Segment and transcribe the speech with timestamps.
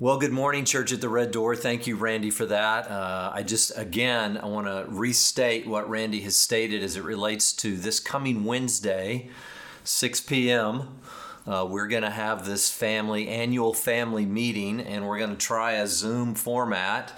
[0.00, 1.56] Well, good morning, Church at the Red Door.
[1.56, 2.90] Thank you, Randy, for that.
[2.90, 7.52] Uh, I just, again, I want to restate what Randy has stated as it relates
[7.54, 9.28] to this coming Wednesday,
[9.84, 10.98] 6 p.m.
[11.46, 15.72] Uh, we're going to have this family annual family meeting, and we're going to try
[15.72, 17.12] a Zoom format.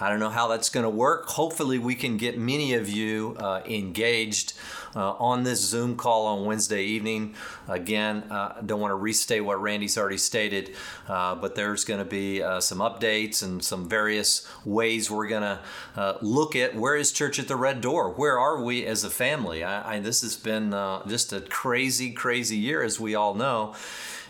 [0.00, 1.26] I don't know how that's going to work.
[1.28, 4.54] Hopefully, we can get many of you uh, engaged
[4.96, 7.34] uh, on this Zoom call on Wednesday evening.
[7.68, 10.74] Again, uh, I don't want to restate what Randy's already stated,
[11.06, 15.42] uh, but there's going to be uh, some updates and some various ways we're going
[15.42, 15.60] to
[15.96, 18.12] uh, look at where is Church at the Red Door?
[18.14, 19.62] Where are we as a family?
[19.62, 20.70] I, I, this has been
[21.06, 23.74] just a crazy, crazy year, as we all know.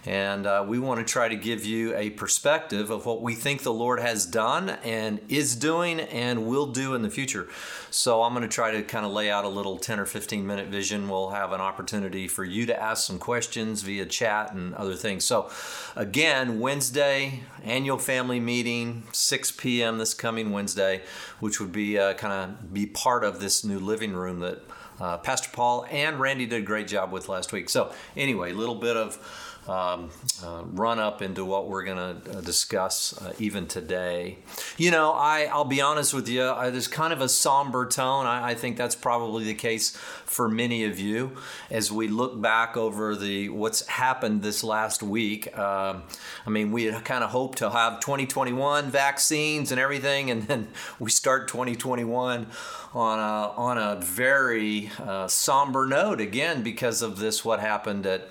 [0.06, 3.62] And uh, we want to try to give you a perspective of what we think
[3.62, 7.48] the Lord has done and is doing and will do in the future.
[7.90, 10.46] So I'm going to try to kind of lay out a little 10 or 15
[10.46, 11.08] minute vision.
[11.08, 15.24] We'll have an opportunity for you to ask some questions via chat and other things.
[15.24, 15.50] So,
[15.96, 19.98] again, Wednesday, annual family meeting, 6 p.m.
[19.98, 21.02] this coming Wednesday,
[21.40, 24.62] which would be uh, kind of be part of this new living room that
[25.00, 27.68] uh, Pastor Paul and Randy did a great job with last week.
[27.68, 30.10] So, anyway, a little bit of um,
[30.42, 34.38] uh, run up into what we're going to uh, discuss uh, even today.
[34.76, 38.26] You know, I, I'll be honest with you, I, there's kind of a somber tone.
[38.26, 39.90] I, I, think that's probably the case
[40.24, 41.36] for many of you
[41.70, 45.56] as we look back over the what's happened this last week.
[45.56, 46.02] Um,
[46.44, 51.10] I mean, we kind of hoped to have 2021 vaccines and everything, and then we
[51.10, 52.48] start 2021
[52.92, 58.28] on a, on a very uh, somber note again because of this what happened at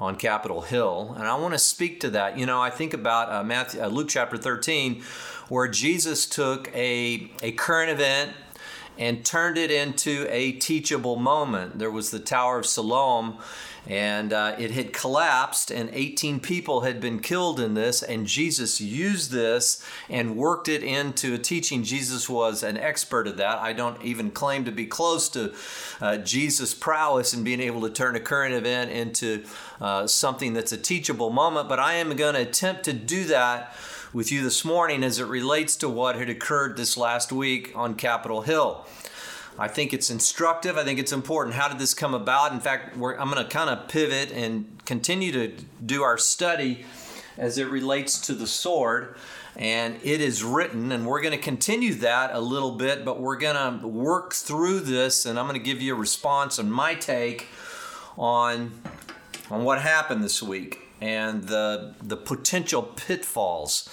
[0.00, 1.14] on Capitol Hill.
[1.18, 2.38] And I want to speak to that.
[2.38, 5.02] You know, I think about uh, Matthew, uh, Luke chapter 13,
[5.48, 8.32] where Jesus took a, a current event
[8.98, 11.78] and turned it into a teachable moment.
[11.78, 13.38] There was the Tower of Siloam,
[13.86, 18.02] and uh, it had collapsed, and 18 people had been killed in this.
[18.02, 21.82] And Jesus used this and worked it into a teaching.
[21.82, 23.58] Jesus was an expert at that.
[23.58, 25.54] I don't even claim to be close to
[26.00, 29.44] uh, Jesus' prowess in being able to turn a current event into
[29.80, 33.74] uh, something that's a teachable moment, but I am going to attempt to do that
[34.12, 37.94] with you this morning as it relates to what had occurred this last week on
[37.94, 38.84] Capitol Hill.
[39.60, 40.78] I think it's instructive.
[40.78, 41.54] I think it's important.
[41.54, 42.52] How did this come about?
[42.52, 45.52] In fact, I'm going to kind of pivot and continue to
[45.84, 46.86] do our study
[47.36, 49.16] as it relates to the sword.
[49.56, 53.36] And it is written, and we're going to continue that a little bit, but we're
[53.36, 56.94] going to work through this, and I'm going to give you a response on my
[56.94, 57.48] take
[58.16, 58.80] on,
[59.50, 63.90] on what happened this week and the, the potential pitfalls.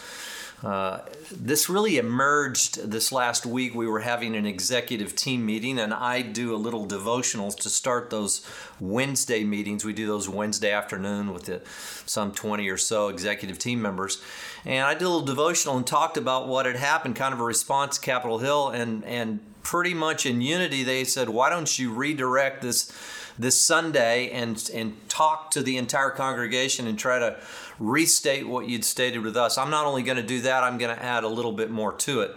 [0.63, 1.01] Uh,
[1.31, 3.75] this really emerged this last week.
[3.75, 8.09] We were having an executive team meeting, and I do a little devotionals to start
[8.09, 8.45] those
[8.79, 9.85] Wednesday meetings.
[9.85, 11.62] We do those Wednesday afternoon with the,
[12.07, 14.19] some 20 or so executive team members.
[14.66, 17.44] And I did a little devotional and talked about what had happened, kind of a
[17.44, 21.94] response to Capitol Hill, and, and pretty much in unity, they said, Why don't you
[21.94, 22.91] redirect this?
[23.39, 27.38] this Sunday and and talk to the entire congregation and try to
[27.78, 29.59] restate what you'd stated with us.
[29.59, 31.94] I'm not only going to do that, I'm going to add a little bit more
[31.94, 32.35] to it.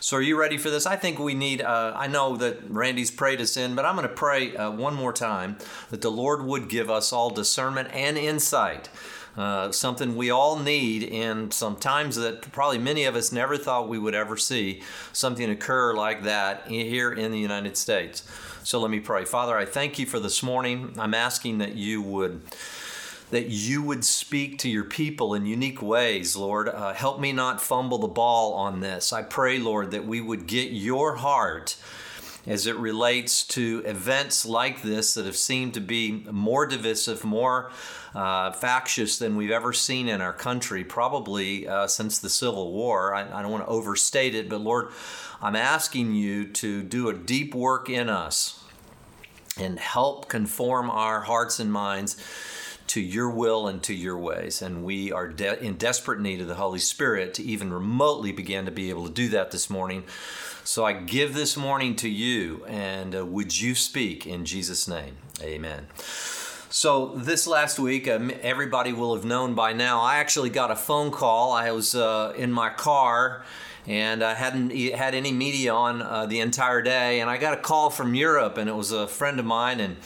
[0.00, 0.86] So, are you ready for this?
[0.86, 4.08] I think we need, uh, I know that Randy's prayed us in, but I'm going
[4.08, 5.58] to pray uh, one more time
[5.90, 8.88] that the Lord would give us all discernment and insight.
[9.38, 13.96] Uh, something we all need, and sometimes that probably many of us never thought we
[13.96, 14.82] would ever see
[15.12, 18.24] something occur like that here in the United States.
[18.64, 19.24] So let me pray.
[19.24, 20.92] Father, I thank you for this morning.
[20.98, 22.40] I'm asking that you would
[23.30, 26.68] that you would speak to your people in unique ways, Lord.
[26.68, 29.12] Uh, help me not fumble the ball on this.
[29.12, 31.76] I pray, Lord, that we would get your heart
[32.48, 37.70] as it relates to events like this that have seemed to be more divisive, more
[38.14, 43.14] uh, factious than we've ever seen in our country, probably uh, since the Civil War.
[43.14, 44.88] I, I don't want to overstate it, but Lord,
[45.42, 48.64] I'm asking you to do a deep work in us
[49.58, 52.16] and help conform our hearts and minds
[52.86, 54.62] to your will and to your ways.
[54.62, 58.64] And we are de- in desperate need of the Holy Spirit to even remotely begin
[58.64, 60.04] to be able to do that this morning.
[60.68, 65.16] So I give this morning to you, and uh, would you speak in Jesus' name?
[65.40, 65.86] Amen.
[66.68, 70.76] So, this last week, um, everybody will have known by now, I actually got a
[70.76, 71.52] phone call.
[71.52, 73.46] I was uh, in my car
[73.86, 77.20] and I hadn't had any media on uh, the entire day.
[77.20, 79.96] And I got a call from Europe, and it was a friend of mine, and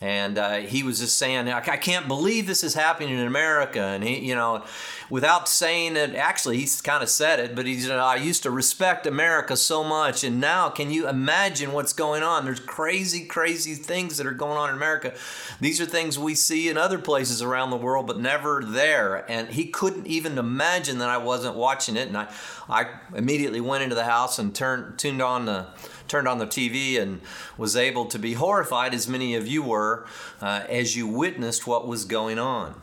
[0.00, 3.80] and uh, he was just saying, I can't believe this is happening in America.
[3.80, 4.64] And he, you know,
[5.10, 8.50] without saying it, actually, he's kind of said it, but he said, I used to
[8.52, 10.22] respect America so much.
[10.22, 12.44] And now, can you imagine what's going on?
[12.44, 15.14] There's crazy, crazy things that are going on in America.
[15.60, 19.28] These are things we see in other places around the world, but never there.
[19.28, 22.06] And he couldn't even imagine that I wasn't watching it.
[22.06, 22.28] And I,
[22.68, 22.86] I
[23.16, 25.66] immediately went into the house and turned, tuned on the
[26.08, 27.20] turned on the TV and
[27.56, 30.06] was able to be horrified, as many of you were,
[30.40, 32.74] uh, as you witnessed what was going on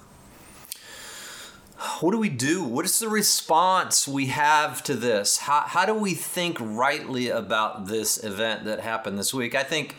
[2.00, 2.64] what do we do?
[2.64, 5.38] What is the response we have to this?
[5.40, 9.56] How, how do we think rightly about this event that happened this week?
[9.56, 9.96] I think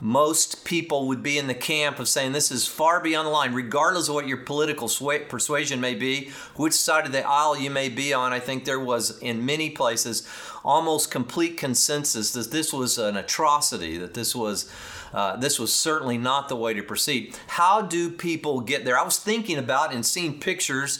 [0.00, 3.54] most people would be in the camp of saying this is far beyond the line,
[3.54, 4.88] regardless of what your political
[5.28, 8.32] persuasion may be, which side of the aisle you may be on.
[8.32, 10.28] I think there was, in many places,
[10.66, 14.70] almost complete consensus that this was an atrocity, that this was.
[15.14, 17.34] Uh, this was certainly not the way to proceed.
[17.46, 18.98] How do people get there?
[18.98, 20.98] I was thinking about and seeing pictures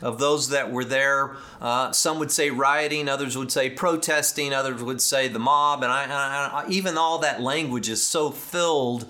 [0.00, 1.36] of those that were there.
[1.60, 5.92] Uh, some would say rioting, others would say protesting, others would say the mob, and
[5.92, 9.06] I, I, I, even all that language is so filled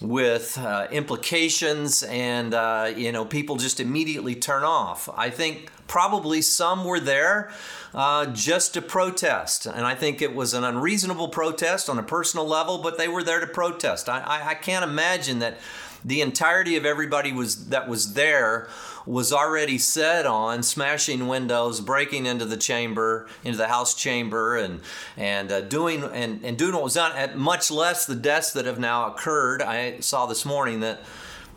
[0.00, 5.08] with uh, implications, and uh, you know people just immediately turn off.
[5.16, 7.50] I think probably some were there.
[7.94, 9.64] Uh, just to protest.
[9.64, 13.22] And I think it was an unreasonable protest on a personal level, but they were
[13.22, 14.10] there to protest.
[14.10, 15.58] I, I, I can't imagine that
[16.04, 18.68] the entirety of everybody was that was there
[19.06, 24.80] was already set on smashing windows, breaking into the chamber, into the house chamber, and
[25.16, 27.16] and uh, doing and, and doing what was done.
[27.16, 29.62] At much less the deaths that have now occurred.
[29.62, 31.00] I saw this morning that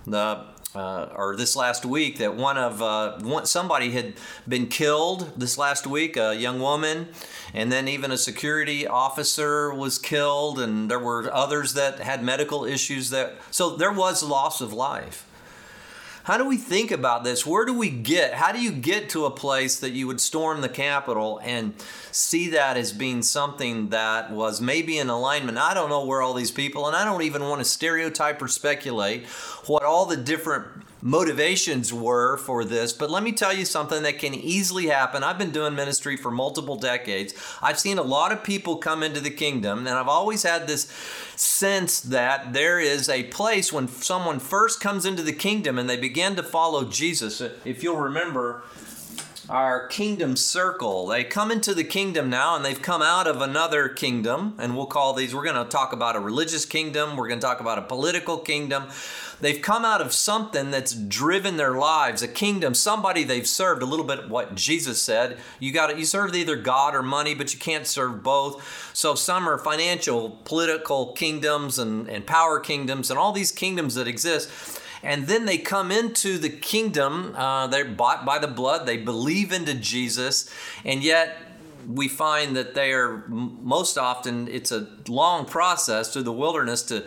[0.08, 0.46] the
[0.76, 4.14] uh, or this last week that one of uh, one, somebody had
[4.48, 7.10] been killed this last week, a young woman,
[7.54, 12.66] and then even a security officer was killed, and there were others that had medical
[12.66, 13.10] issues.
[13.10, 15.28] That so there was loss of life.
[16.24, 17.46] How do we think about this?
[17.46, 18.36] Where do we get?
[18.36, 21.74] How do you get to a place that you would storm the Capitol and
[22.12, 25.58] see that as being something that was maybe in alignment?
[25.58, 28.48] I don't know where all these people, and I don't even want to stereotype or
[28.48, 29.26] speculate
[29.66, 30.68] what all the different
[31.02, 35.24] motivations were for this, but let me tell you something that can easily happen.
[35.24, 37.34] I've been doing ministry for multiple decades.
[37.62, 40.92] I've seen a lot of people come into the kingdom, and I've always had this
[41.36, 45.98] sense that there is a place when someone first comes into the kingdom and they
[45.98, 47.42] begin to follow Jesus.
[47.66, 48.64] If you'll remember,
[49.50, 51.08] our kingdom circle.
[51.08, 54.86] They come into the kingdom now and they've come out of another kingdom, and we'll
[54.86, 57.78] call these, we're going to talk about a religious kingdom, we're going to talk about
[57.78, 58.86] a political kingdom.
[59.42, 63.82] They've come out of something that's driven their lives, a kingdom, somebody they've served.
[63.82, 65.38] A little bit what Jesus said.
[65.60, 68.92] You got you serve either God or money, but you can't serve both.
[68.94, 74.08] So some are financial, political kingdoms and, and power kingdoms and all these kingdoms that
[74.08, 77.36] exist and then they come into the kingdom.
[77.36, 78.86] Uh, they're bought by the blood.
[78.86, 80.48] They believe into Jesus,
[80.86, 81.38] and yet
[81.88, 87.04] we find that they are most often it's a long process through the wilderness to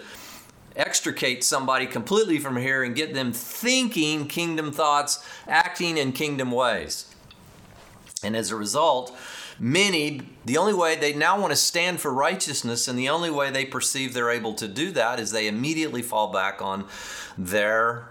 [0.77, 7.15] extricate somebody completely from here and get them thinking kingdom thoughts, acting in kingdom ways.
[8.23, 9.17] And as a result,
[9.59, 13.51] many, the only way they now want to stand for righteousness, and the only way
[13.51, 16.87] they perceive they're able to do that is they immediately fall back on
[17.37, 18.09] their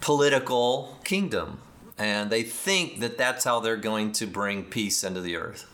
[0.00, 1.60] political kingdom.
[1.96, 5.66] And they think that that's how they're going to bring peace into the earth.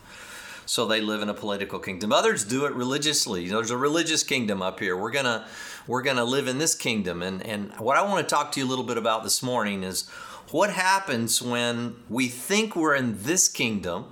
[0.66, 2.12] So they live in a political kingdom.
[2.12, 3.44] Others do it religiously.
[3.44, 4.96] You know, There's a religious kingdom up here.
[4.96, 5.46] We're gonna
[5.86, 7.22] we're gonna live in this kingdom.
[7.22, 9.82] And and what I want to talk to you a little bit about this morning
[9.82, 10.08] is
[10.50, 14.06] what happens when we think we're in this kingdom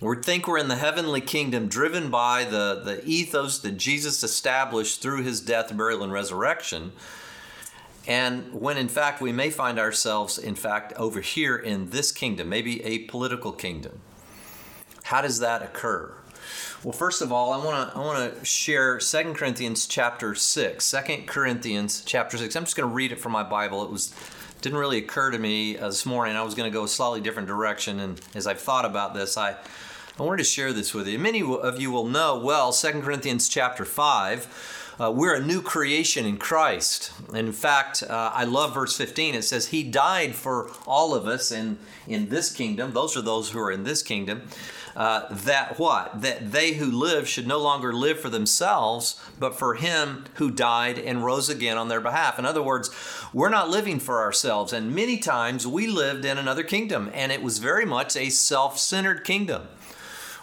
[0.00, 5.02] we think we're in the heavenly kingdom driven by the, the ethos that Jesus established
[5.02, 6.92] through his death, burial, and resurrection.
[8.06, 12.48] And when in fact we may find ourselves, in fact, over here in this kingdom,
[12.48, 14.00] maybe a political kingdom.
[15.02, 16.14] How does that occur?
[16.82, 20.90] Well, first of all, I want to I want to share Second Corinthians chapter 6.
[20.90, 22.56] 2 Corinthians chapter 6.
[22.56, 23.84] I'm just going to read it from my Bible.
[23.84, 24.14] It was
[24.62, 26.36] didn't really occur to me uh, this morning.
[26.36, 29.36] I was going to go a slightly different direction and as I've thought about this,
[29.36, 29.56] I
[30.18, 31.18] I wanted to share this with you.
[31.18, 34.78] Many of you will know well 2 Corinthians chapter 5.
[34.98, 37.12] Uh, we're a new creation in Christ.
[37.32, 39.34] In fact, uh, I love verse 15.
[39.34, 42.92] It says, He died for all of us in, in this kingdom.
[42.92, 44.42] Those are those who are in this kingdom.
[44.96, 46.20] Uh, that what?
[46.20, 50.98] That they who live should no longer live for themselves, but for Him who died
[50.98, 52.38] and rose again on their behalf.
[52.38, 52.90] In other words,
[53.32, 54.72] we're not living for ourselves.
[54.72, 58.78] And many times we lived in another kingdom, and it was very much a self
[58.78, 59.68] centered kingdom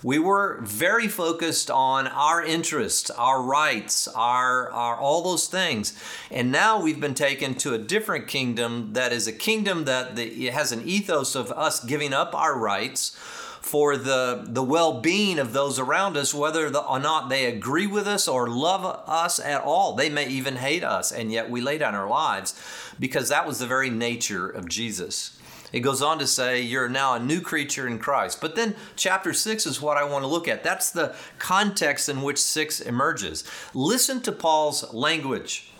[0.03, 5.93] We were very focused on our interests, our rights, our, our all those things.
[6.31, 10.47] And now we've been taken to a different kingdom that is a kingdom that the,
[10.47, 13.17] has an ethos of us giving up our rights
[13.67, 17.85] for the, the well being of those around us, whether the, or not they agree
[17.85, 19.93] with us or love us at all.
[19.93, 22.59] They may even hate us, and yet we lay down our lives
[22.97, 25.37] because that was the very nature of Jesus.
[25.73, 28.39] It goes on to say, You're now a new creature in Christ.
[28.39, 30.63] But then chapter 6 is what I want to look at.
[30.63, 33.43] That's the context in which 6 emerges.
[33.73, 35.71] Listen to Paul's language.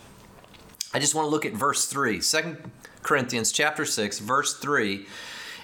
[0.92, 2.20] I just want to look at verse 3.
[2.20, 2.56] 2
[3.02, 5.06] Corinthians chapter 6, verse 3.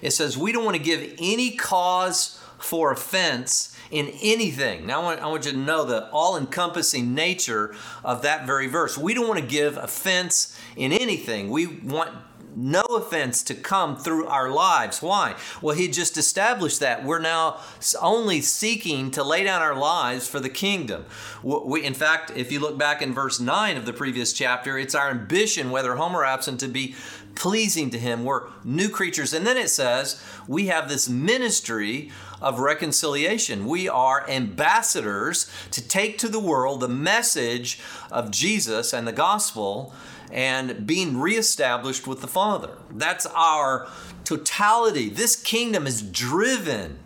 [0.04, 4.86] It says, We don't want to give any cause for offense in anything.
[4.86, 8.66] Now, I want, I want you to know the all encompassing nature of that very
[8.66, 8.98] verse.
[8.98, 11.50] We don't want to give offense in anything.
[11.50, 12.10] We want
[12.56, 15.02] no offense to come through our lives.
[15.02, 15.36] Why?
[15.60, 17.04] Well, he just established that.
[17.04, 17.60] We're now
[18.00, 21.04] only seeking to lay down our lives for the kingdom.
[21.42, 24.94] We, in fact, if you look back in verse 9 of the previous chapter, it's
[24.94, 26.94] our ambition, whether home or absent, to be
[27.34, 28.24] pleasing to him.
[28.24, 29.32] We're new creatures.
[29.32, 32.10] And then it says we have this ministry
[32.40, 33.66] of reconciliation.
[33.66, 39.94] We are ambassadors to take to the world the message of Jesus and the gospel
[40.30, 42.70] and being reestablished with the Father.
[42.90, 43.88] That's our
[44.24, 45.08] totality.
[45.08, 46.98] This kingdom is driven.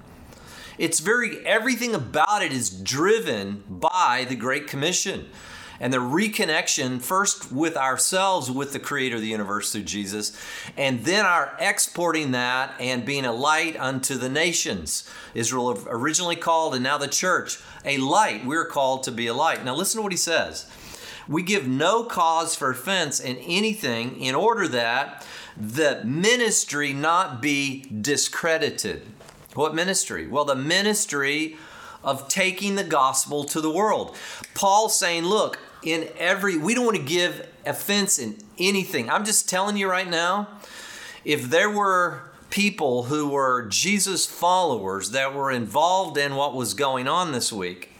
[0.78, 5.26] It's very, everything about it is driven by the Great Commission
[5.80, 10.36] and the reconnection first with ourselves with the creator of the universe through Jesus
[10.76, 16.74] and then our exporting that and being a light unto the nations Israel originally called
[16.74, 20.02] and now the church a light we're called to be a light now listen to
[20.02, 20.70] what he says
[21.28, 27.84] we give no cause for offense in anything in order that the ministry not be
[28.00, 29.02] discredited.
[29.54, 30.26] What ministry?
[30.26, 31.56] Well, the ministry
[32.02, 34.16] of taking the gospel to the world.
[34.54, 39.08] Paul saying, look, in every, we don't want to give offense in anything.
[39.10, 40.48] I'm just telling you right now,
[41.24, 47.06] if there were people who were Jesus followers that were involved in what was going
[47.06, 47.90] on this week,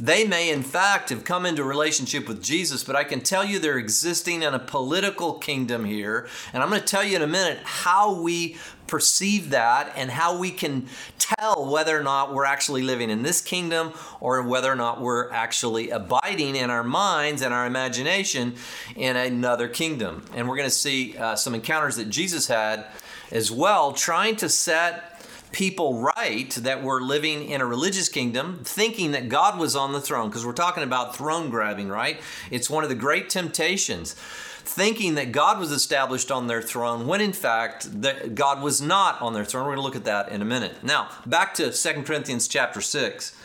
[0.00, 3.58] they may, in fact, have come into relationship with Jesus, but I can tell you
[3.58, 6.26] they're existing in a political kingdom here.
[6.52, 8.56] And I'm going to tell you in a minute how we
[8.86, 10.86] perceive that and how we can
[11.18, 15.30] tell whether or not we're actually living in this kingdom or whether or not we're
[15.30, 18.54] actually abiding in our minds and our imagination
[18.96, 20.24] in another kingdom.
[20.34, 22.86] And we're going to see uh, some encounters that Jesus had
[23.30, 25.10] as well, trying to set
[25.50, 30.00] people right that were living in a religious kingdom, thinking that God was on the
[30.00, 32.20] throne, because we're talking about throne grabbing, right?
[32.50, 34.16] It's one of the great temptations.
[34.64, 39.20] Thinking that God was established on their throne when in fact that God was not
[39.20, 39.64] on their throne.
[39.66, 40.82] We're going to look at that in a minute.
[40.82, 43.36] Now, back to 2 Corinthians chapter 6.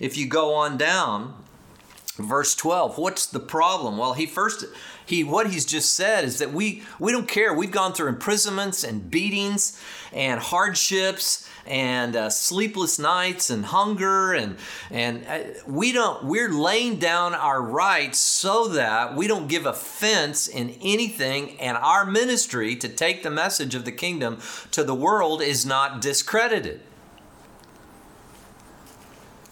[0.00, 1.34] If you go on down,
[2.24, 3.98] verse 12, what's the problem?
[3.98, 4.64] Well, he first
[5.04, 7.52] he what he's just said is that we we don't care.
[7.52, 9.80] We've gone through imprisonments and beatings
[10.12, 14.56] and hardships and uh, sleepless nights and hunger and
[14.90, 20.48] and uh, we don't we're laying down our rights so that we don't give offense
[20.48, 24.38] in anything and our ministry to take the message of the kingdom
[24.70, 26.80] to the world is not discredited.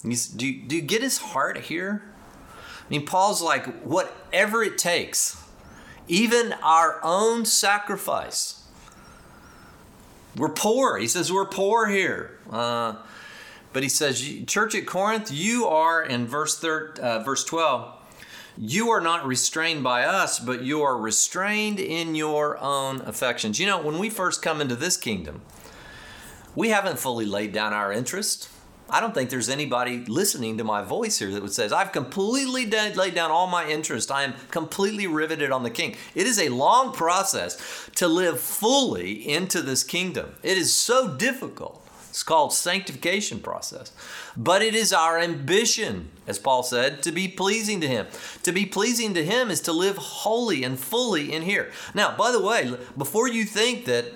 [0.03, 2.10] Do do you get his heart here?
[2.91, 5.41] I mean, Paul's like, whatever it takes,
[6.09, 8.65] even our own sacrifice.
[10.37, 10.99] We're poor.
[10.99, 12.41] He says, we're poor here.
[12.51, 12.97] Uh,
[13.73, 17.95] but he says, Church at Corinth, you are, in verse, thir- uh, verse 12,
[18.59, 23.61] you are not restrained by us, but you are restrained in your own affections.
[23.61, 25.43] You know, when we first come into this kingdom,
[26.57, 28.49] we haven't fully laid down our interest.
[28.91, 32.67] I don't think there's anybody listening to my voice here that would say, I've completely
[32.67, 34.11] laid down all my interest.
[34.11, 35.97] I am completely riveted on the king.
[36.15, 40.35] It is a long process to live fully into this kingdom.
[40.43, 41.87] It is so difficult.
[42.09, 43.93] It's called sanctification process.
[44.37, 48.09] But it is our ambition, as Paul said, to be pleasing to him.
[48.43, 51.71] To be pleasing to him is to live wholly and fully in here.
[51.95, 54.07] Now, by the way, before you think that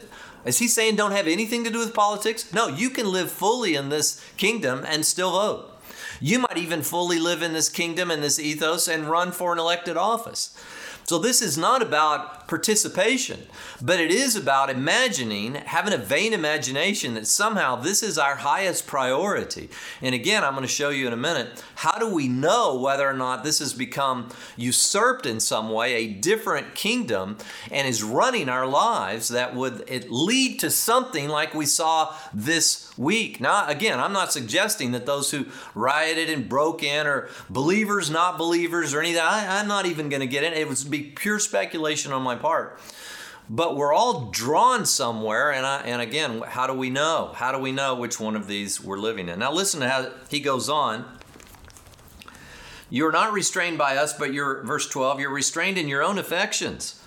[0.45, 2.53] is he saying don't have anything to do with politics?
[2.53, 5.71] No, you can live fully in this kingdom and still vote.
[6.21, 9.59] You might even fully live in this kingdom and this ethos and run for an
[9.59, 10.57] elected office.
[11.07, 13.41] So this is not about participation,
[13.81, 18.87] but it is about imagining, having a vain imagination that somehow this is our highest
[18.87, 19.69] priority.
[20.01, 23.09] And again, I'm going to show you in a minute how do we know whether
[23.09, 27.37] or not this has become usurped in some way, a different kingdom,
[27.71, 33.41] and is running our lives that would lead to something like we saw this week.
[33.41, 38.39] Now, again, I'm not suggesting that those who rioted and broke in are believers, not
[38.39, 39.23] believers, or anything.
[39.23, 40.53] I, am not even going to get in.
[40.53, 42.81] It would be pure speculation on my part.
[43.49, 47.33] But we're all drawn somewhere, and I, and again, how do we know?
[47.35, 49.39] How do we know which one of these we're living in?
[49.41, 51.05] Now, listen to how he goes on.
[52.89, 57.01] You're not restrained by us, but you're, verse 12, you're restrained in your own affections.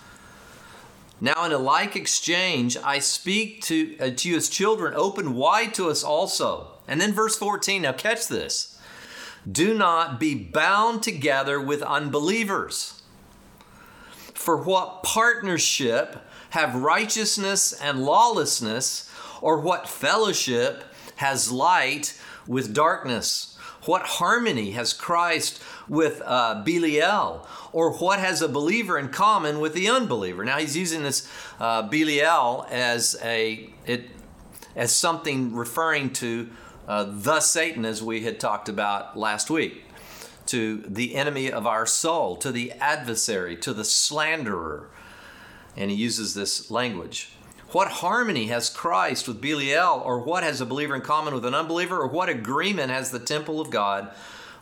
[1.20, 5.74] Now, in a like exchange, I speak to, uh, to you as children, open wide
[5.74, 6.68] to us also.
[6.86, 8.78] And then verse 14, now catch this.
[9.50, 13.02] Do not be bound together with unbelievers.
[14.34, 20.84] For what partnership have righteousness and lawlessness, or what fellowship
[21.16, 23.57] has light with darkness?
[23.88, 27.46] What harmony has Christ with uh, Belial?
[27.72, 30.44] Or what has a believer in common with the unbeliever?
[30.44, 31.26] Now he's using this
[31.58, 34.10] uh, Belial as a it
[34.76, 36.50] as something referring to
[36.86, 39.82] uh, the Satan, as we had talked about last week,
[40.44, 44.90] to the enemy of our soul, to the adversary, to the slanderer.
[45.78, 47.30] And he uses this language.
[47.70, 51.54] What harmony has Christ with Belial, or what has a believer in common with an
[51.54, 54.10] unbeliever, or what agreement has the temple of God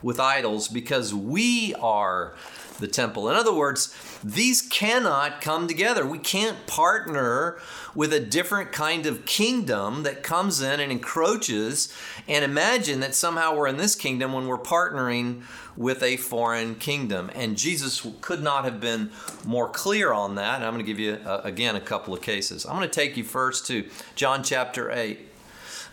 [0.02, 0.68] with idols?
[0.68, 2.34] Because we are
[2.78, 3.28] the temple.
[3.28, 6.06] In other words, these cannot come together.
[6.06, 7.58] We can't partner
[7.94, 11.92] with a different kind of kingdom that comes in and encroaches
[12.28, 15.42] and imagine that somehow we're in this kingdom when we're partnering
[15.76, 17.30] with a foreign kingdom.
[17.34, 19.10] And Jesus could not have been
[19.44, 20.56] more clear on that.
[20.56, 22.66] And I'm going to give you, uh, again, a couple of cases.
[22.66, 25.20] I'm going to take you first to John chapter 8.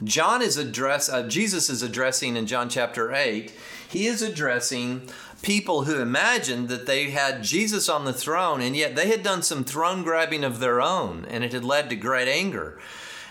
[0.03, 3.53] John is address uh, Jesus is addressing in John chapter 8.
[3.93, 5.07] He is addressing
[5.43, 9.43] people who imagined that they had Jesus on the throne, and yet they had done
[9.43, 12.79] some throne grabbing of their own, and it had led to great anger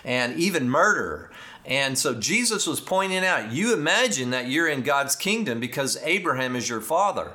[0.05, 1.29] and even murder.
[1.65, 6.55] And so Jesus was pointing out, you imagine that you're in God's kingdom because Abraham
[6.55, 7.31] is your father.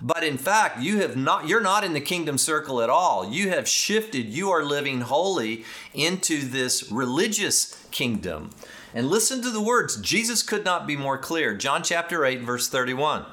[0.00, 3.30] But in fact, you have not you're not in the kingdom circle at all.
[3.30, 5.64] You have shifted, you are living wholly
[5.94, 8.50] into this religious kingdom.
[8.96, 9.96] And listen to the words.
[9.96, 11.54] Jesus could not be more clear.
[11.54, 13.26] John chapter 8 verse 31.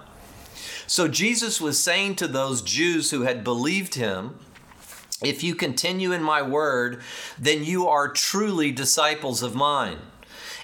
[0.88, 4.38] So Jesus was saying to those Jews who had believed him,
[5.24, 7.02] if you continue in my word,
[7.40, 10.00] then you are truly disciples of mine.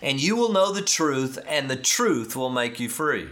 [0.01, 3.29] And you will know the truth, and the truth will make you free.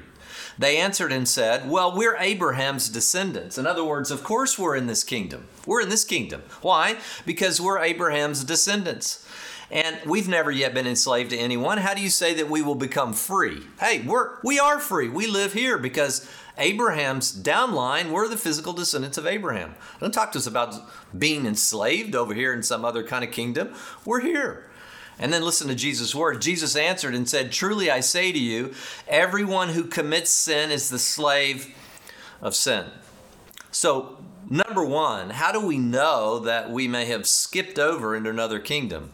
[0.58, 3.58] They answered and said, Well, we're Abraham's descendants.
[3.58, 5.48] In other words, of course we're in this kingdom.
[5.66, 6.44] We're in this kingdom.
[6.62, 6.98] Why?
[7.26, 9.27] Because we're Abraham's descendants.
[9.70, 11.80] And we've never yet been enslaved to anyone.
[11.80, 13.64] How do you say that we will become free?
[13.80, 15.10] Hey, we're we are free.
[15.10, 19.76] We live here because Abraham's downline, we're the physical descendants of Abraham.
[20.00, 20.76] Don't talk to us about
[21.18, 23.74] being enslaved over here in some other kind of kingdom.
[24.06, 24.68] We're here.
[25.20, 26.42] And then listen to Jesus' word.
[26.42, 28.74] Jesus answered and said, Truly I say to you,
[29.08, 31.76] everyone who commits sin is the slave
[32.42, 32.86] of sin.
[33.72, 34.18] So,
[34.50, 39.12] number one, how do we know that we may have skipped over into another kingdom?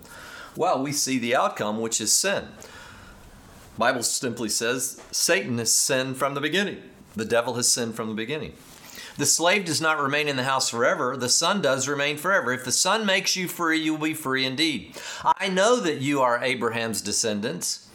[0.56, 2.48] Well, we see the outcome, which is sin.
[3.78, 6.82] Bible simply says Satan has sinned from the beginning.
[7.16, 8.54] The devil has sinned from the beginning.
[9.18, 11.16] The slave does not remain in the house forever.
[11.16, 12.52] The son does remain forever.
[12.52, 14.96] If the son makes you free, you will be free indeed.
[15.24, 17.89] I know that you are Abraham's descendants.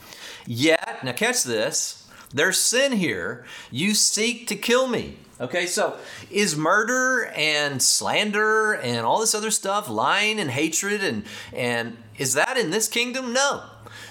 [0.47, 3.44] Yet, now catch this, there's sin here.
[3.71, 5.16] You seek to kill me.
[5.40, 5.97] Okay, so
[6.31, 12.35] is murder and slander and all this other stuff, lying and hatred, and, and is
[12.35, 13.33] that in this kingdom?
[13.33, 13.62] No.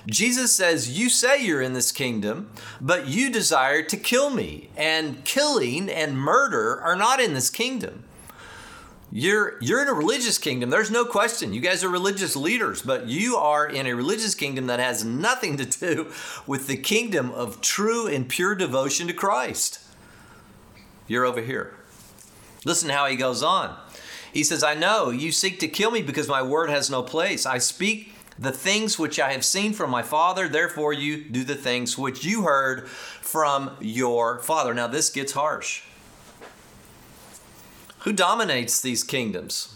[0.08, 4.70] Jesus says, You say you're in this kingdom, but you desire to kill me.
[4.78, 8.06] And killing and murder are not in this kingdom.
[9.12, 10.70] You're, you're in a religious kingdom.
[10.70, 11.54] There's no question.
[11.54, 15.56] You guys are religious leaders, but you are in a religious kingdom that has nothing
[15.58, 16.12] to do
[16.46, 19.80] with the kingdom of true and pure devotion to Christ.
[21.08, 21.74] You're over here.
[22.65, 23.78] Listen how he goes on.
[24.38, 27.47] He says, I know you seek to kill me because my word has no place.
[27.47, 31.56] I speak the things which I have seen from my father, therefore you do the
[31.56, 34.76] things which you heard from your father.
[34.76, 35.82] Now, this gets harsh.
[38.02, 39.76] Who dominates these kingdoms?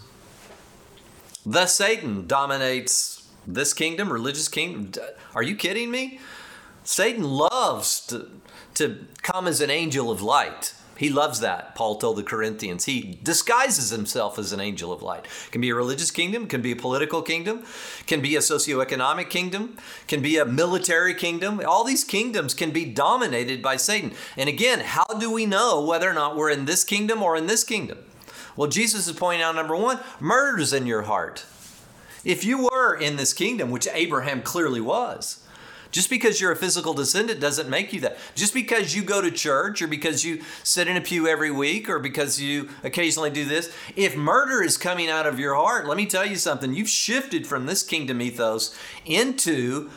[1.43, 5.03] The Satan dominates this kingdom, religious kingdom.
[5.33, 6.19] Are you kidding me?
[6.83, 8.29] Satan loves to,
[8.75, 10.75] to come as an angel of light.
[11.01, 12.85] He loves that, Paul told the Corinthians.
[12.85, 15.25] He disguises himself as an angel of light.
[15.49, 17.63] Can be a religious kingdom, can be a political kingdom,
[18.05, 21.59] can be a socioeconomic kingdom, can be a military kingdom.
[21.65, 24.11] All these kingdoms can be dominated by Satan.
[24.37, 27.47] And again, how do we know whether or not we're in this kingdom or in
[27.47, 27.97] this kingdom?
[28.55, 31.45] Well, Jesus is pointing out number one, murder's in your heart.
[32.23, 35.43] If you were in this kingdom, which Abraham clearly was,
[35.91, 38.17] just because you're a physical descendant doesn't make you that.
[38.33, 41.89] Just because you go to church or because you sit in a pew every week
[41.89, 45.97] or because you occasionally do this, if murder is coming out of your heart, let
[45.97, 46.73] me tell you something.
[46.73, 48.75] You've shifted from this kingdom ethos
[49.05, 49.89] into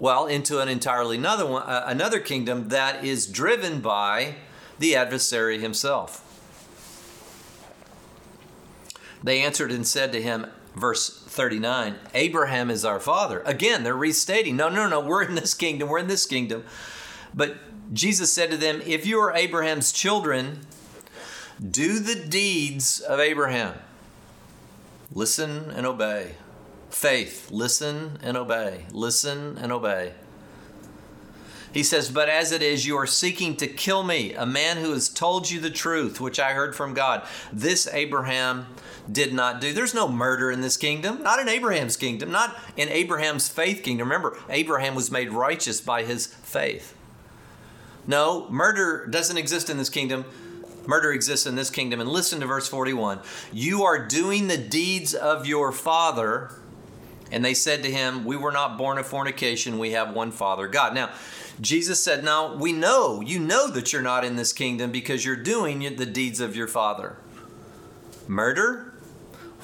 [0.00, 4.34] well, into an entirely another one, uh, another kingdom that is driven by
[4.78, 6.20] the adversary himself.
[9.22, 13.42] They answered and said to him, verse 39 Abraham is our father.
[13.44, 16.64] Again, they're restating, no, no, no, we're in this kingdom, we're in this kingdom.
[17.34, 17.56] But
[17.92, 20.60] Jesus said to them, If you are Abraham's children,
[21.58, 23.74] do the deeds of Abraham.
[25.12, 26.34] Listen and obey.
[26.90, 28.86] Faith, listen and obey.
[28.90, 30.14] Listen and obey.
[31.72, 34.92] He says, But as it is, you are seeking to kill me, a man who
[34.92, 37.26] has told you the truth, which I heard from God.
[37.52, 38.66] This Abraham
[39.10, 39.72] did not do.
[39.72, 44.08] There's no murder in this kingdom, not in Abraham's kingdom, not in Abraham's faith kingdom.
[44.08, 46.96] Remember, Abraham was made righteous by his faith.
[48.06, 50.24] No, murder doesn't exist in this kingdom.
[50.86, 52.00] Murder exists in this kingdom.
[52.00, 53.20] And listen to verse 41
[53.52, 56.50] You are doing the deeds of your father.
[57.32, 59.78] And they said to him, We were not born of fornication.
[59.78, 60.94] We have one Father, God.
[60.94, 61.10] Now,
[61.60, 65.34] Jesus said, Now we know, you know that you're not in this kingdom because you're
[65.34, 67.16] doing the deeds of your father.
[68.28, 68.93] Murder?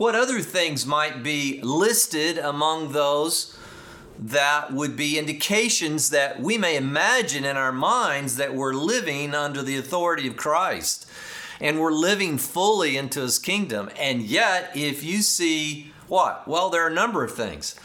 [0.01, 3.55] What other things might be listed among those
[4.19, 9.61] that would be indications that we may imagine in our minds that we're living under
[9.61, 11.05] the authority of Christ
[11.61, 13.91] and we're living fully into his kingdom?
[13.99, 16.49] And yet, if you see what?
[16.49, 17.79] Well, there are a number of things.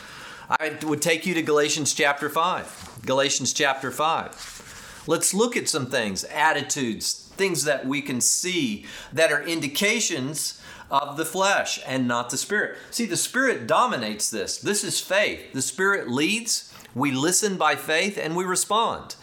[0.49, 3.01] I would take you to Galatians chapter 5.
[3.05, 5.03] Galatians chapter 5.
[5.05, 11.17] Let's look at some things, attitudes, things that we can see that are indications of
[11.17, 12.77] the flesh and not the spirit.
[12.91, 14.57] See, the spirit dominates this.
[14.57, 15.53] This is faith.
[15.53, 19.15] The spirit leads, we listen by faith, and we respond.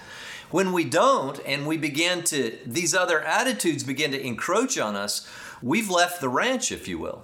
[0.50, 5.26] When we don't, and we begin to, these other attitudes begin to encroach on us,
[5.62, 7.22] we've left the ranch, if you will.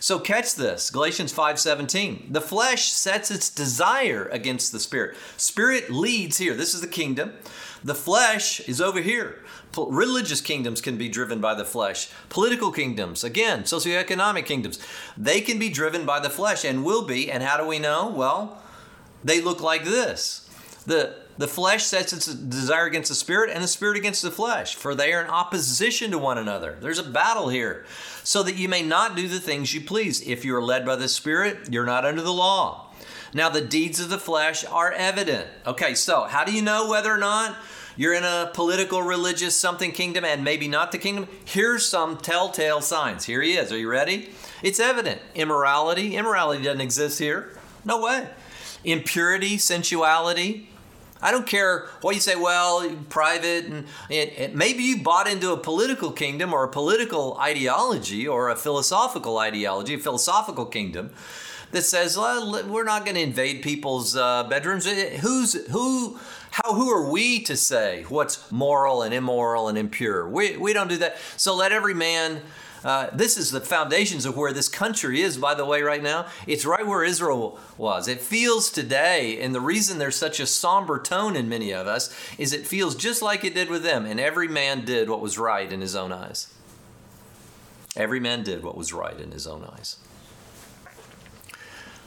[0.00, 2.32] So catch this, Galatians 5:17.
[2.32, 5.16] The flesh sets its desire against the spirit.
[5.36, 6.54] Spirit leads here.
[6.54, 7.34] This is the kingdom.
[7.84, 9.41] The flesh is over here.
[9.76, 12.10] Religious kingdoms can be driven by the flesh.
[12.28, 14.78] Political kingdoms, again, socioeconomic kingdoms,
[15.16, 17.30] they can be driven by the flesh and will be.
[17.30, 18.08] And how do we know?
[18.08, 18.60] Well,
[19.24, 20.48] they look like this.
[20.86, 24.74] The the flesh sets its desire against the spirit, and the spirit against the flesh,
[24.74, 26.76] for they are in opposition to one another.
[26.80, 27.86] There's a battle here,
[28.22, 30.20] so that you may not do the things you please.
[30.20, 32.90] If you are led by the spirit, you're not under the law.
[33.34, 35.48] Now, the deeds of the flesh are evident.
[35.66, 37.56] Okay, so how do you know whether or not
[37.96, 41.28] you're in a political, religious, something kingdom and maybe not the kingdom?
[41.44, 43.24] Here's some telltale signs.
[43.24, 43.72] Here he is.
[43.72, 44.30] Are you ready?
[44.62, 45.20] It's evident.
[45.34, 46.16] Immorality.
[46.16, 47.56] Immorality doesn't exist here.
[47.84, 48.28] No way.
[48.84, 50.68] Impurity, sensuality,
[51.22, 55.56] I don't care what you say, well, private, and, and, maybe you bought into a
[55.56, 61.12] political kingdom or a political ideology or a philosophical ideology, a philosophical kingdom
[61.70, 64.84] that says well, we're not going to invade people's uh, bedrooms.
[65.20, 66.18] Who's who?
[66.52, 70.28] How who are we to say what's moral and immoral and impure?
[70.28, 71.16] We we don't do that.
[71.36, 72.42] So let every man
[72.84, 76.26] uh, this is the foundations of where this country is, by the way, right now.
[76.46, 78.08] It's right where Israel was.
[78.08, 82.14] It feels today, and the reason there's such a somber tone in many of us
[82.38, 85.38] is it feels just like it did with them, and every man did what was
[85.38, 86.52] right in his own eyes.
[87.94, 89.98] Every man did what was right in his own eyes.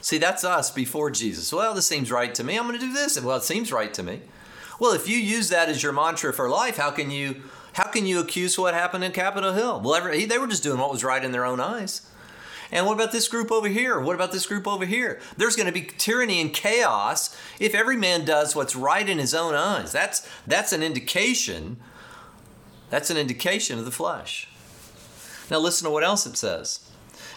[0.02, 1.54] See, that's us before Jesus.
[1.54, 2.58] Well, this seems right to me.
[2.58, 3.20] I'm going to do this.
[3.20, 4.22] Well, it seems right to me.
[4.80, 8.06] Well, if you use that as your mantra for life, how can you how can
[8.06, 9.82] you accuse what happened in Capitol Hill?
[9.82, 12.10] Well, every, they were just doing what was right in their own eyes.
[12.72, 14.00] And what about this group over here?
[14.00, 15.20] What about this group over here?
[15.38, 19.34] There's going to be tyranny and chaos if every man does what's right in his
[19.34, 19.92] own eyes.
[19.92, 21.78] That's that's an indication.
[22.90, 24.48] That's an indication of the flesh.
[25.52, 26.90] Now listen to what else it says.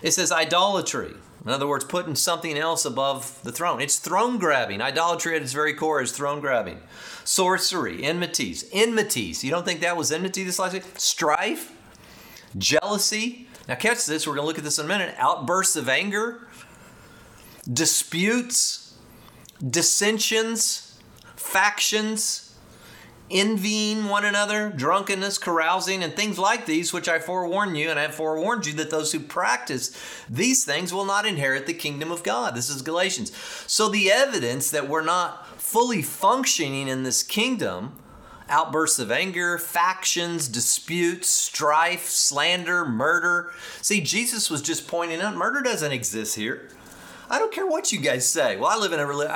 [0.02, 1.14] It says idolatry.
[1.44, 3.80] In other words, putting something else above the throne.
[3.80, 4.82] It's throne grabbing.
[4.82, 6.80] Idolatry at its very core is throne grabbing
[7.28, 9.44] sorcery, enmities, enmities.
[9.44, 10.84] You don't think that was enmity this last week?
[10.96, 11.72] Strife,
[12.56, 13.46] jealousy.
[13.68, 14.26] Now, catch this.
[14.26, 15.14] We're going to look at this in a minute.
[15.18, 16.48] Outbursts of anger,
[17.70, 18.94] disputes,
[19.68, 20.98] dissensions,
[21.36, 22.47] factions,
[23.30, 28.08] envying one another, drunkenness, carousing, and things like these, which I forewarn you, and I
[28.08, 29.96] forewarned you that those who practice
[30.28, 32.54] these things will not inherit the kingdom of God.
[32.54, 33.32] This is Galatians.
[33.66, 37.98] So the evidence that we're not fully functioning in this kingdom
[38.48, 43.52] outbursts of anger, factions, disputes, strife, slander, murder.
[43.82, 46.70] See, Jesus was just pointing out murder doesn't exist here.
[47.30, 48.56] I don't care what you guys say.
[48.56, 49.34] Well, I live in a religion.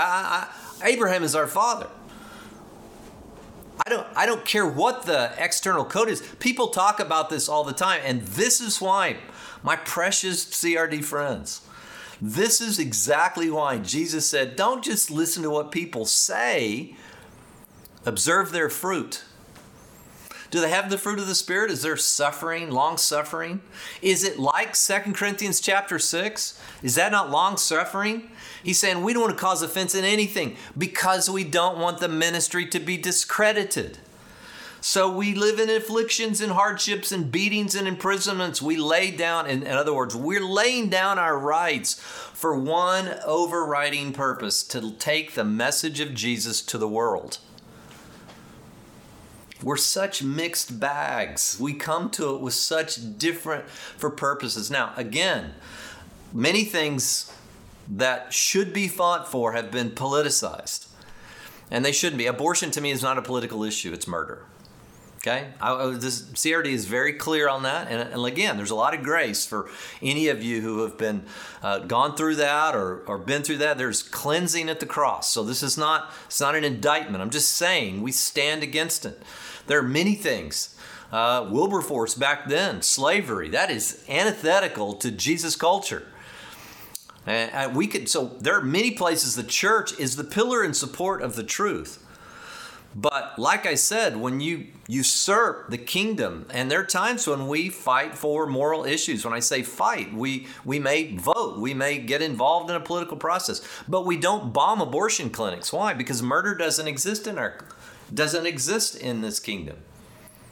[0.83, 1.89] Abraham is our father.
[3.87, 6.21] I don't I don't care what the external code is.
[6.39, 9.17] People talk about this all the time and this is why
[9.63, 11.63] my precious CRD friends
[12.21, 16.95] this is exactly why Jesus said don't just listen to what people say
[18.05, 19.25] observe their fruit.
[20.51, 21.71] Do they have the fruit of the spirit?
[21.71, 23.63] Is there suffering, long suffering?
[24.03, 26.61] Is it like Second Corinthians chapter 6?
[26.83, 28.31] Is that not long suffering?
[28.63, 32.09] He's saying we don't want to cause offense in anything because we don't want the
[32.09, 33.99] ministry to be discredited.
[34.81, 38.61] So we live in afflictions and hardships and beatings and imprisonments.
[38.61, 44.13] We lay down, in, in other words, we're laying down our rights for one overriding
[44.13, 47.39] purpose to take the message of Jesus to the world.
[49.63, 51.57] We're such mixed bags.
[51.61, 54.69] We come to it with such different for purposes.
[54.69, 55.55] Now, again,
[56.33, 57.33] many things
[57.89, 60.89] that should be fought for have been politicized.
[61.71, 62.27] And they shouldn't be.
[62.27, 64.47] Abortion to me is not a political issue, it's murder.
[65.19, 65.53] Okay?
[65.61, 67.87] I, this CRD is very clear on that.
[67.89, 69.71] And, and, again, there's a lot of grace for
[70.03, 71.23] any of you who have been
[71.63, 73.79] uh, gone through that or, or been through that.
[73.79, 75.31] There's cleansing at the cross.
[75.31, 77.23] So this is not, it's not an indictment.
[77.23, 79.23] I'm just saying we stand against it.
[79.69, 80.77] There are many things.
[81.13, 86.05] Uh, Wilberforce back then, slavery, that is antithetical to Jesus' culture.
[87.27, 91.23] And we could, so there are many places the church is the pillar and support
[91.23, 92.05] of the truth.
[92.95, 97.71] But like I said, when you usurp the kingdom, and there are times when we
[97.71, 99.25] fight for moral issues.
[99.25, 103.17] When I say fight, we, we may vote, we may get involved in a political
[103.17, 105.73] process, but we don't bomb abortion clinics.
[105.73, 105.95] Why?
[105.95, 107.59] Because murder doesn't exist in our
[108.13, 109.79] doesn't exist in this kingdom.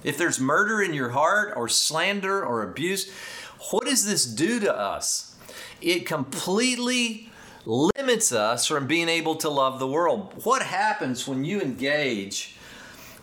[0.03, 3.13] If there's murder in your heart or slander or abuse,
[3.71, 5.30] what does this do to us?
[5.81, 7.31] It completely
[7.65, 10.33] limits us from being able to love the world.
[10.45, 12.57] What happens when you engage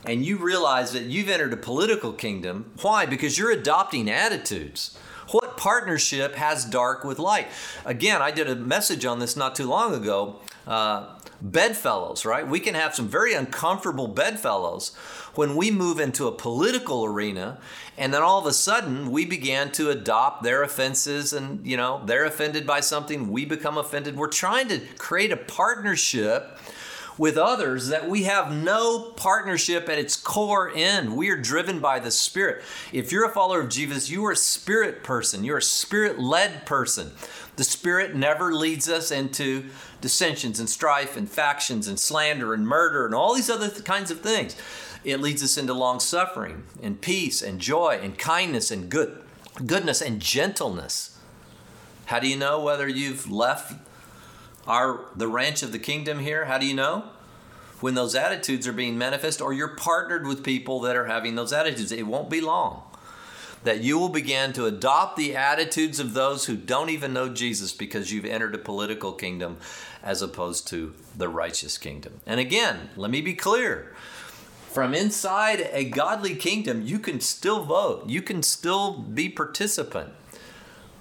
[0.05, 2.71] and you realize that you've entered a political kingdom?
[2.81, 3.05] Why?
[3.05, 4.97] Because you're adopting attitudes.
[5.31, 7.47] What partnership has dark with light?
[7.83, 10.39] Again, I did a message on this not too long ago.
[10.65, 12.47] Uh, bedfellows, right?
[12.47, 14.95] We can have some very uncomfortable bedfellows
[15.35, 17.59] when we move into a political arena
[17.97, 22.01] and then all of a sudden we began to adopt their offenses and you know
[22.05, 26.59] they're offended by something we become offended we're trying to create a partnership
[27.17, 31.15] with others that we have no partnership at its core in.
[31.15, 32.63] We are driven by the Spirit.
[32.93, 36.65] If you're a follower of Jesus, you are a spirit person, you're a spirit led
[36.65, 37.11] person.
[37.55, 39.69] The Spirit never leads us into
[40.01, 44.11] dissensions and strife and factions and slander and murder and all these other th- kinds
[44.11, 44.55] of things.
[45.03, 49.23] It leads us into long suffering and peace and joy and kindness and good
[49.65, 51.17] goodness and gentleness.
[52.05, 53.73] How do you know whether you've left
[54.67, 56.45] our the ranch of the kingdom here?
[56.45, 57.05] How do you know?
[57.79, 61.53] When those attitudes are being manifest or you're partnered with people that are having those
[61.53, 61.91] attitudes.
[61.91, 62.86] It won't be long
[63.63, 67.73] that you will begin to adopt the attitudes of those who don't even know Jesus
[67.73, 69.57] because you've entered a political kingdom
[70.03, 72.21] as opposed to the righteous kingdom.
[72.25, 73.93] And again, let me be clear.
[74.69, 78.07] From inside a godly kingdom, you can still vote.
[78.07, 80.11] You can still be participant.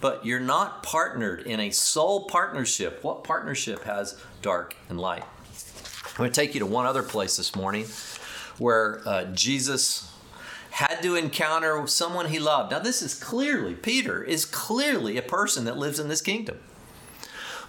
[0.00, 3.02] But you're not partnered in a soul partnership.
[3.02, 5.24] What partnership has dark and light?
[5.24, 7.86] I'm going to take you to one other place this morning
[8.58, 10.10] where uh, Jesus
[10.76, 12.70] had to encounter someone he loved.
[12.70, 16.58] Now, this is clearly, Peter is clearly a person that lives in this kingdom.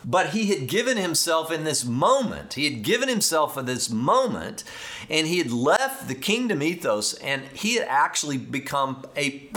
[0.04, 4.66] But he had given himself in this moment, he had given himself in this moment,
[5.10, 9.50] and he had left the kingdom ethos and he had actually become a,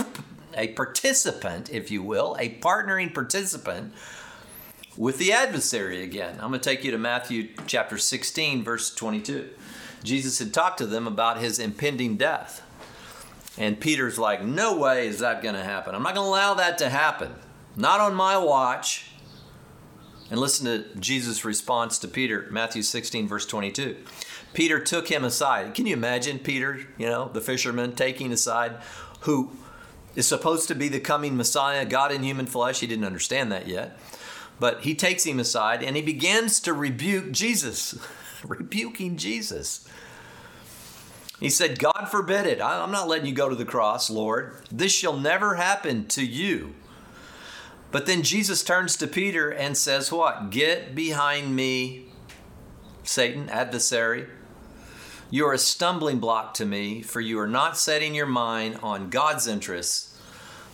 [0.55, 3.93] a participant, if you will, a partnering participant
[4.95, 6.35] with the adversary again.
[6.39, 9.49] I'm going to take you to Matthew chapter 16, verse 22.
[10.05, 12.65] Jesus had talked to them about his impending death.
[13.57, 15.95] And Peter's like, No way is that going to happen.
[15.95, 17.33] I'm not going to allow that to happen.
[17.75, 19.07] Not on my watch.
[20.29, 23.97] And listen to Jesus' response to Peter, Matthew 16, verse 22.
[24.53, 25.73] Peter took him aside.
[25.73, 28.77] Can you imagine Peter, you know, the fisherman, taking aside
[29.21, 29.51] who
[30.15, 32.79] is supposed to be the coming Messiah, God in human flesh?
[32.79, 33.97] He didn't understand that yet.
[34.59, 37.97] But he takes him aside and he begins to rebuke Jesus,
[38.45, 39.87] rebuking Jesus.
[41.41, 42.61] He said, God forbid it.
[42.61, 44.55] I'm not letting you go to the cross, Lord.
[44.71, 46.75] This shall never happen to you.
[47.89, 50.51] But then Jesus turns to Peter and says, What?
[50.51, 52.05] Get behind me,
[53.03, 54.27] Satan, adversary.
[55.31, 59.09] You are a stumbling block to me, for you are not setting your mind on
[59.09, 60.15] God's interests,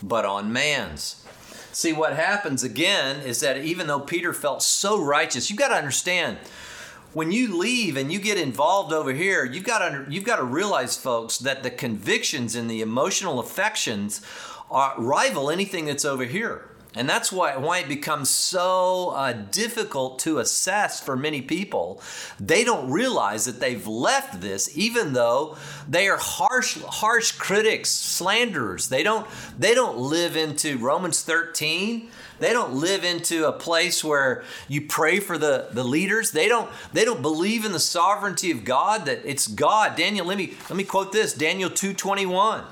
[0.04, 1.26] but on man's.
[1.72, 5.76] See, what happens again is that even though Peter felt so righteous, you've got to
[5.76, 6.40] understand
[7.14, 10.44] when you leave and you get involved over here, you've got to you've got to
[10.44, 14.22] realize, folks, that the convictions and the emotional affections
[14.70, 16.67] are, rival anything that's over here.
[16.98, 22.02] And that's why, why it becomes so uh, difficult to assess for many people.
[22.40, 25.58] They don't realize that they've left this, even though
[25.88, 28.90] they are harsh, harsh critics, slanderers.
[28.90, 29.28] They don't,
[29.60, 32.10] they don't live into Romans 13.
[32.40, 36.32] They don't live into a place where you pray for the, the leaders.
[36.32, 39.96] They don't, they don't believe in the sovereignty of God, that it's God.
[39.96, 42.64] Daniel, let me, let me quote this Daniel 221.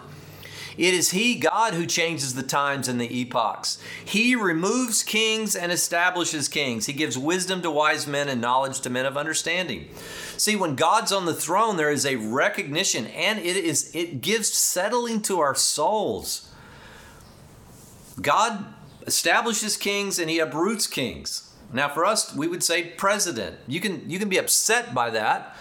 [0.78, 3.78] It is He, God, who changes the times and the epochs.
[4.04, 6.86] He removes kings and establishes kings.
[6.86, 9.90] He gives wisdom to wise men and knowledge to men of understanding.
[10.38, 14.52] See, when God's on the throne, there is a recognition, and it is it gives
[14.52, 16.52] settling to our souls.
[18.22, 18.66] God
[19.06, 21.54] establishes kings and he uproots kings.
[21.74, 23.58] Now for us, we would say president.
[23.68, 25.56] You can you can be upset by that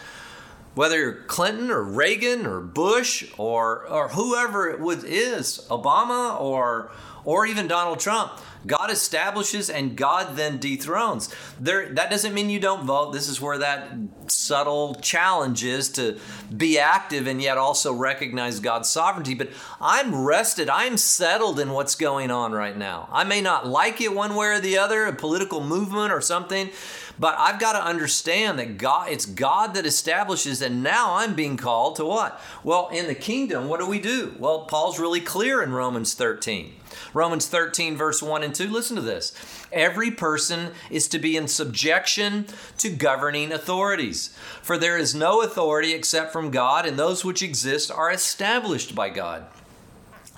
[0.74, 6.90] whether you're Clinton or Reagan or Bush or or whoever it is, Obama or
[7.24, 8.32] or even Donald Trump,
[8.66, 11.34] God establishes and God then dethrones.
[11.60, 13.12] There that doesn't mean you don't vote.
[13.12, 13.92] This is where that
[14.26, 16.18] subtle challenge is to
[16.54, 19.34] be active and yet also recognize God's sovereignty.
[19.34, 20.68] But I'm rested.
[20.68, 23.08] I'm settled in what's going on right now.
[23.12, 26.70] I may not like it one way or the other, a political movement or something,
[27.18, 31.56] but I've got to understand that God, it's God that establishes, and now I'm being
[31.56, 32.40] called to what?
[32.62, 34.34] Well, in the kingdom, what do we do?
[34.38, 36.74] Well, Paul's really clear in Romans 13.
[37.12, 39.32] Romans 13, verse 1 and 2, listen to this.
[39.72, 42.46] Every person is to be in subjection
[42.78, 47.90] to governing authorities, for there is no authority except from God, and those which exist
[47.90, 49.46] are established by God.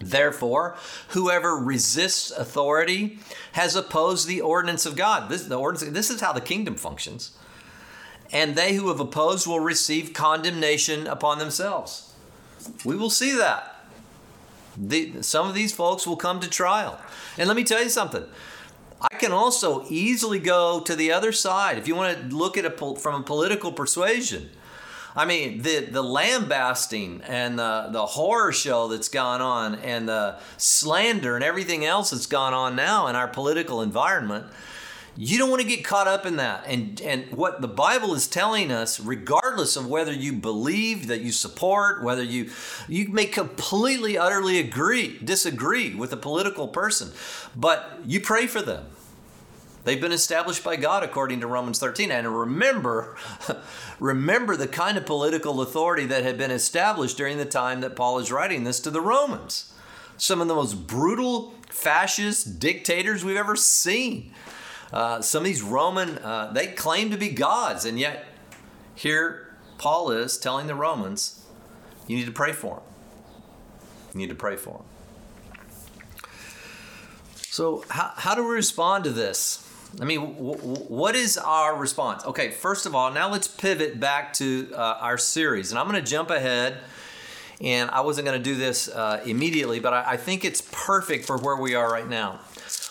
[0.01, 0.77] Therefore,
[1.09, 3.19] whoever resists authority
[3.53, 5.31] has opposed the ordinance of God.
[5.31, 7.37] This, the ordinance, this is how the kingdom functions.
[8.33, 12.13] And they who have opposed will receive condemnation upon themselves.
[12.85, 13.73] We will see that.
[14.77, 17.01] The, some of these folks will come to trial.
[17.39, 18.25] And let me tell you something.
[19.01, 22.65] I can also easily go to the other side if you want to look at
[22.65, 24.51] it from a political persuasion.
[25.17, 30.37] I mean, the the lambasting and the the horror show that's gone on and the
[30.59, 34.47] slander and everything else that's gone on now in our political environment.
[35.19, 36.67] You don't want to get caught up in that.
[36.67, 41.33] And and what the Bible is telling us, regardless of whether you believe that you
[41.33, 42.51] support, whether you
[42.87, 47.11] you may completely utterly agree, disagree with a political person,
[47.57, 48.85] but you pray for them
[49.87, 52.11] They've been established by God according to Romans 13.
[52.11, 53.17] And remember,
[54.01, 58.19] remember the kind of political authority that had been established during the time that Paul
[58.19, 59.73] is writing this to the Romans.
[60.17, 64.33] Some of the most brutal fascist dictators we've ever seen.
[64.93, 68.27] Uh, some of these Roman, uh, they claim to be gods, and yet
[68.97, 71.47] here Paul is telling the Romans,
[72.09, 72.85] you need to pray for them.
[74.15, 74.87] You need to pray for them.
[77.37, 79.66] So, how, how do we respond to this?
[80.01, 82.25] I mean, w- w- what is our response?
[82.27, 85.71] Okay, first of all, now let's pivot back to uh, our series.
[85.71, 86.79] And I'm going to jump ahead,
[87.61, 91.25] and I wasn't going to do this uh, immediately, but I-, I think it's perfect
[91.25, 92.41] for where we are right now.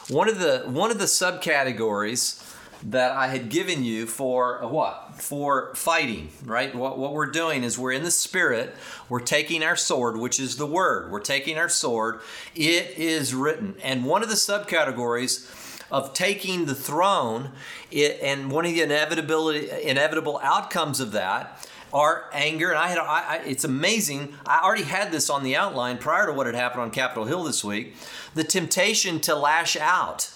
[0.09, 2.41] One of the one of the subcategories
[2.83, 5.15] that I had given you for uh, what?
[5.15, 6.73] For fighting, right?
[6.75, 8.75] What, what we're doing is we're in the spirit,
[9.09, 11.11] we're taking our sword, which is the word.
[11.11, 12.19] We're taking our sword.
[12.53, 13.75] It is written.
[13.83, 15.49] And one of the subcategories
[15.91, 17.51] of taking the throne,
[17.91, 22.69] it, and one of the inevitability, inevitable outcomes of that are anger.
[22.69, 24.33] And I had, I, I, it's amazing.
[24.45, 27.43] I already had this on the outline prior to what had happened on Capitol Hill
[27.43, 27.95] this week.
[28.33, 30.31] The temptation to lash out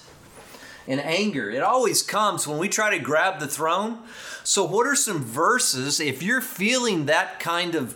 [0.88, 1.52] and anger.
[1.52, 4.00] It always comes when we try to grab the throne.
[4.44, 7.94] So, what are some verses if you're feeling that kind of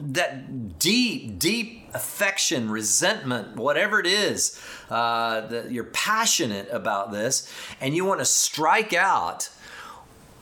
[0.00, 7.94] that deep, deep affection, resentment, whatever it is, uh, that you're passionate about this, and
[7.94, 9.50] you want to strike out.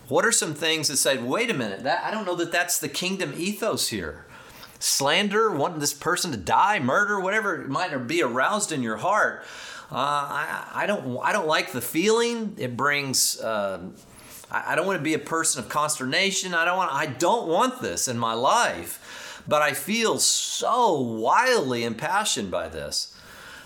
[0.08, 2.78] What are some things that say, wait a minute, that I don't know that that's
[2.78, 4.26] the kingdom ethos here?
[4.80, 9.44] Slander, wanting this person to die, murder, whatever might be aroused in your heart.
[9.92, 12.54] Uh, I, I, don't I don't like the feeling.
[12.56, 13.80] It brings uh,
[14.50, 16.54] I, I don't want to be a person of consternation.
[16.54, 18.99] I don't want I don't want this in my life.
[19.46, 23.14] But I feel so wildly impassioned by this.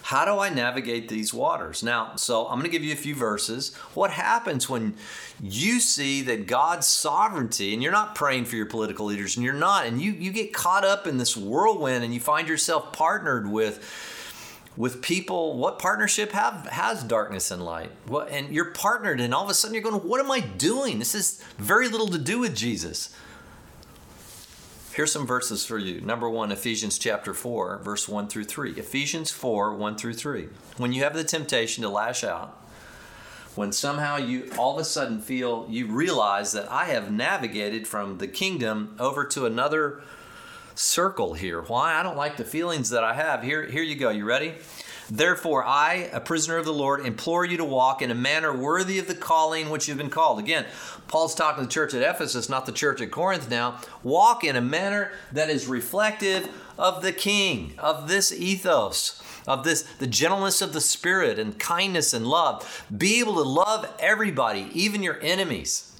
[0.05, 1.83] How do I navigate these waters?
[1.83, 3.75] Now, so I'm going to give you a few verses.
[3.95, 4.97] What happens when
[5.41, 9.55] you see that God's sovereignty, and you're not praying for your political leaders, and you're
[9.55, 13.51] not, and you, you get caught up in this whirlwind and you find yourself partnered
[13.51, 13.83] with
[14.77, 19.45] with people what partnership have has darkness and light what and you're partnered and all
[19.45, 22.41] of a sudden you're going what am i doing this is very little to do
[22.41, 23.15] with jesus
[24.95, 26.01] Here's some verses for you.
[26.01, 28.75] Number one, Ephesians chapter 4, verse 1 through 3.
[28.79, 30.49] Ephesians 4, 1 through 3.
[30.77, 32.65] When you have the temptation to lash out,
[33.57, 38.19] when somehow you all of a sudden feel, you realize that I have navigated from
[38.19, 40.01] the kingdom over to another
[40.77, 41.61] circle here.
[41.63, 41.95] Why?
[41.95, 43.43] I don't like the feelings that I have.
[43.43, 44.11] Here, here you go.
[44.11, 44.55] You ready?
[45.11, 48.99] Therefore, I, a prisoner of the Lord, implore you to walk in a manner worthy
[48.99, 50.39] of the calling which you've been called.
[50.39, 50.65] Again,
[51.09, 53.81] Paul's talking to the church at Ephesus, not the church at Corinth now.
[54.03, 56.49] Walk in a manner that is reflective
[56.79, 62.15] of the king, of this ethos, of this the gentleness of the spirit and kindness
[62.15, 62.85] and love.
[62.97, 65.93] Be able to love everybody, even your enemies.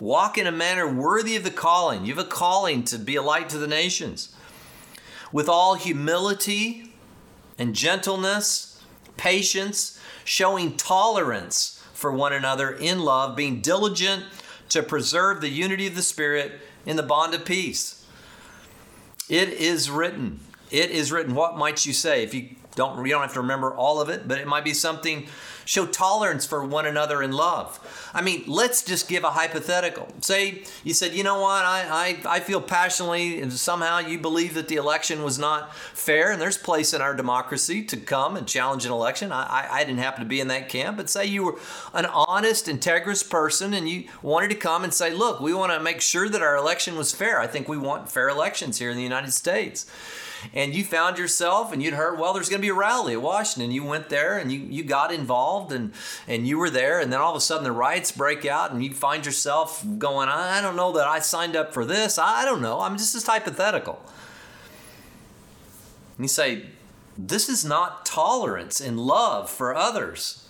[0.00, 2.04] Walk in a manner worthy of the calling.
[2.04, 4.34] You have a calling to be a light to the nations.
[5.30, 6.91] With all humility
[7.58, 8.82] and gentleness,
[9.16, 14.24] patience, showing tolerance for one another in love, being diligent
[14.68, 18.04] to preserve the unity of the Spirit in the bond of peace.
[19.28, 20.40] It is written.
[20.70, 21.34] It is written.
[21.34, 22.22] What might you say?
[22.22, 24.74] If you don't, you don't have to remember all of it, but it might be
[24.74, 25.28] something
[25.64, 27.78] Show tolerance for one another in love.
[28.14, 30.08] I mean, let's just give a hypothetical.
[30.20, 34.54] Say you said, you know what, I, I, I feel passionately, and somehow you believe
[34.54, 38.46] that the election was not fair, and there's place in our democracy to come and
[38.46, 39.32] challenge an election.
[39.32, 41.58] I, I, I didn't happen to be in that camp, but say you were
[41.94, 45.80] an honest, integrous person, and you wanted to come and say, look, we want to
[45.80, 47.40] make sure that our election was fair.
[47.40, 49.86] I think we want fair elections here in the United States
[50.54, 53.22] and you found yourself and you'd heard, well, there's going to be a rally at
[53.22, 53.70] Washington.
[53.70, 55.92] You went there and you, you got involved and,
[56.26, 57.00] and you were there.
[57.00, 60.28] And then all of a sudden the riots break out and you find yourself going,
[60.28, 62.18] I don't know that I signed up for this.
[62.18, 62.80] I don't know.
[62.80, 64.02] I'm just as hypothetical.
[66.16, 66.66] And you say,
[67.16, 70.48] this is not tolerance and love for others.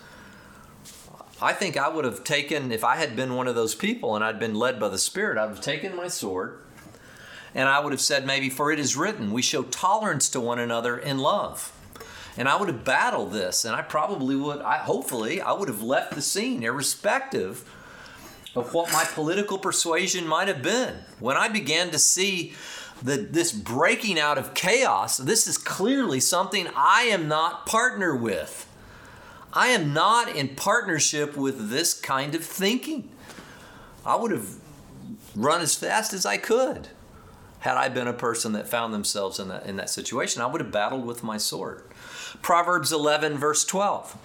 [1.40, 4.24] I think I would have taken, if I had been one of those people and
[4.24, 6.62] I'd been led by the Spirit, I would have taken my sword
[7.55, 10.59] and I would have said, maybe, for it is written, we show tolerance to one
[10.59, 11.72] another in love.
[12.36, 15.82] And I would have battled this, and I probably would, I, hopefully, I would have
[15.82, 17.68] left the scene, irrespective
[18.55, 20.94] of what my political persuasion might have been.
[21.18, 22.55] When I began to see
[23.03, 28.66] the, this breaking out of chaos, this is clearly something I am not partner with.
[29.53, 33.11] I am not in partnership with this kind of thinking.
[34.07, 34.55] I would have
[35.36, 36.88] run as fast as I could
[37.62, 40.60] had I been a person that found themselves in that, in that situation, I would
[40.60, 41.84] have battled with my sword.
[42.42, 44.18] Proverbs 11, verse 12.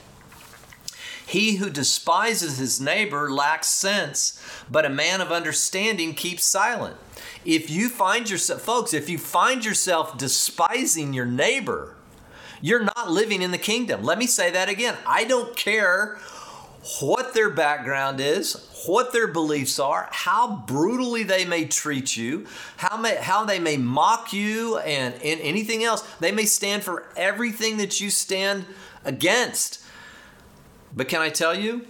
[1.28, 6.98] He who despises his neighbor lacks sense, but a man of understanding keeps silent.
[7.46, 11.96] If you find yourself, folks, if you find yourself despising your neighbor,
[12.60, 14.02] you're not living in the kingdom.
[14.02, 14.96] Let me say that again.
[15.06, 16.18] I don't care
[17.02, 22.46] what their background is, what their beliefs are, how brutally they may treat you,
[22.78, 26.02] how, may, how they may mock you, and, and anything else.
[26.20, 28.66] They may stand for everything that you stand
[29.04, 29.84] against.
[30.96, 31.86] But can I tell you,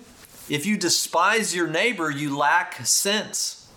[0.49, 3.71] if you despise your neighbor, you lack sense.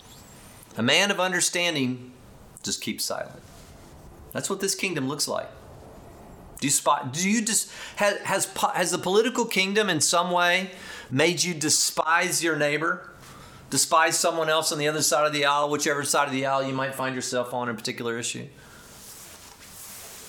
[0.77, 2.13] A man of understanding
[2.63, 3.41] just keeps silent.
[4.31, 5.49] That's what this kingdom looks like.
[6.61, 7.11] Do you spot?
[7.11, 8.45] Do you just has has
[8.75, 10.69] has the political kingdom in some way
[11.11, 13.09] made you despise your neighbor?
[13.69, 16.63] Despise someone else on the other side of the aisle, whichever side of the aisle
[16.63, 18.47] you might find yourself on a particular issue?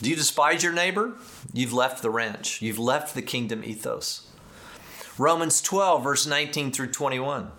[0.01, 1.15] Do you despise your neighbor?
[1.53, 2.61] You've left the ranch.
[2.61, 4.29] You've left the kingdom ethos.
[5.17, 7.51] Romans 12, verse 19 through 21.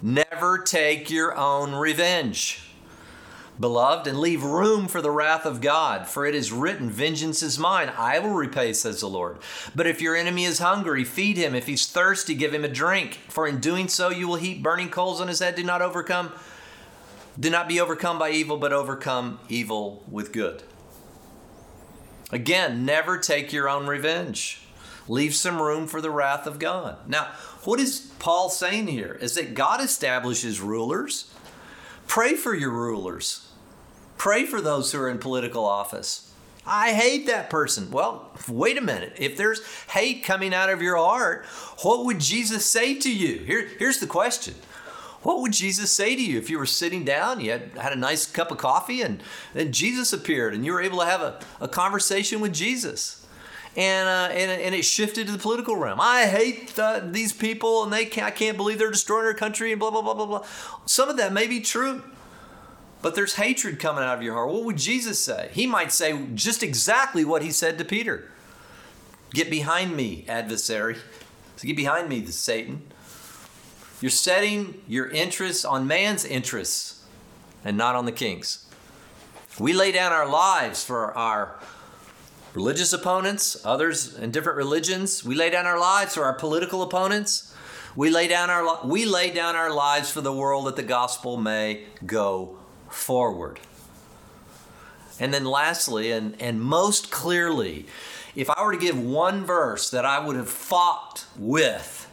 [0.00, 2.71] Never take your own revenge
[3.62, 6.06] beloved, and leave room for the wrath of God.
[6.06, 9.38] For it is written, Vengeance is mine, I will repay, says the Lord.
[9.74, 11.54] But if your enemy is hungry, feed him.
[11.54, 13.20] If he's thirsty, give him a drink.
[13.28, 15.54] For in doing so, you will heap burning coals on his head.
[15.54, 16.32] Do not overcome,
[17.40, 20.62] do not be overcome by evil, but overcome evil with good.
[22.30, 24.66] Again, never take your own revenge.
[25.08, 26.96] Leave some room for the wrath of God.
[27.08, 27.28] Now,
[27.64, 29.18] what is Paul saying here?
[29.20, 31.32] Is that God establishes rulers.
[32.06, 33.41] Pray for your rulers.
[34.22, 36.30] Pray for those who are in political office.
[36.64, 37.90] I hate that person.
[37.90, 39.14] Well, wait a minute.
[39.18, 41.44] If there's hate coming out of your heart,
[41.82, 43.38] what would Jesus say to you?
[43.38, 44.54] Here, here's the question
[45.22, 47.96] What would Jesus say to you if you were sitting down, you had, had a
[47.96, 49.20] nice cup of coffee, and
[49.54, 53.26] then Jesus appeared and you were able to have a, a conversation with Jesus?
[53.76, 55.98] And, uh, and, and it shifted to the political realm.
[56.00, 59.72] I hate the, these people and they can't, I can't believe they're destroying our country
[59.72, 60.46] and blah, blah, blah, blah, blah.
[60.86, 62.04] Some of that may be true,
[63.02, 64.48] but there's hatred coming out of your heart.
[64.48, 65.50] What would Jesus say?
[65.52, 68.28] He might say just exactly what he said to Peter
[69.34, 70.96] Get behind me, adversary.
[71.56, 72.82] So get behind me, Satan.
[74.00, 77.04] You're setting your interests on man's interests
[77.64, 78.66] and not on the king's.
[79.58, 81.58] We lay down our lives for our
[82.52, 85.24] religious opponents, others in different religions.
[85.24, 87.54] We lay down our lives for our political opponents.
[87.96, 91.36] We lay down our we lay down our lives for the world that the gospel
[91.36, 92.58] may go
[92.92, 93.60] forward.
[95.20, 97.86] And then lastly and and most clearly,
[98.34, 102.08] if I were to give one verse that I would have fought with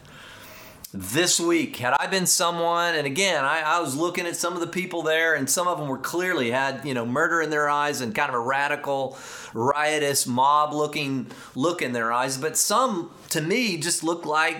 [0.92, 4.60] this week, had I been someone, and again, I, I, was looking at some of
[4.60, 7.70] the people there, and some of them were clearly had, you know, murder in their
[7.70, 9.16] eyes and kind of a radical,
[9.54, 12.38] riotous, mob looking look in their eyes.
[12.38, 14.58] But some, to me, just looked like,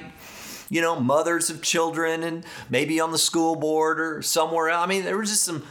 [0.70, 4.70] you know, mothers of children and maybe on the school board or somewhere.
[4.70, 5.66] I mean, there were just some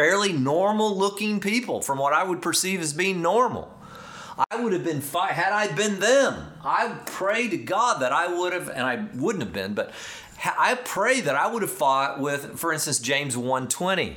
[0.00, 3.70] fairly normal looking people from what I would perceive as being normal.
[4.50, 6.54] I would have been had I been them.
[6.64, 9.92] I pray to God that I would have, and I wouldn't have been, but
[10.42, 14.16] I pray that I would have fought with, for instance, James 120.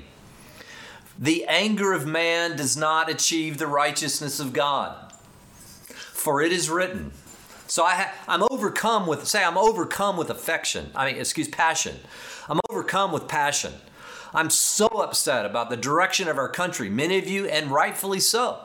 [1.19, 5.11] The anger of man does not achieve the righteousness of God.
[6.13, 7.11] For it is written.
[7.67, 10.91] So I ha- I'm overcome with, say, I'm overcome with affection.
[10.95, 11.97] I mean, excuse, passion.
[12.47, 13.73] I'm overcome with passion.
[14.33, 18.59] I'm so upset about the direction of our country, many of you, and rightfully so.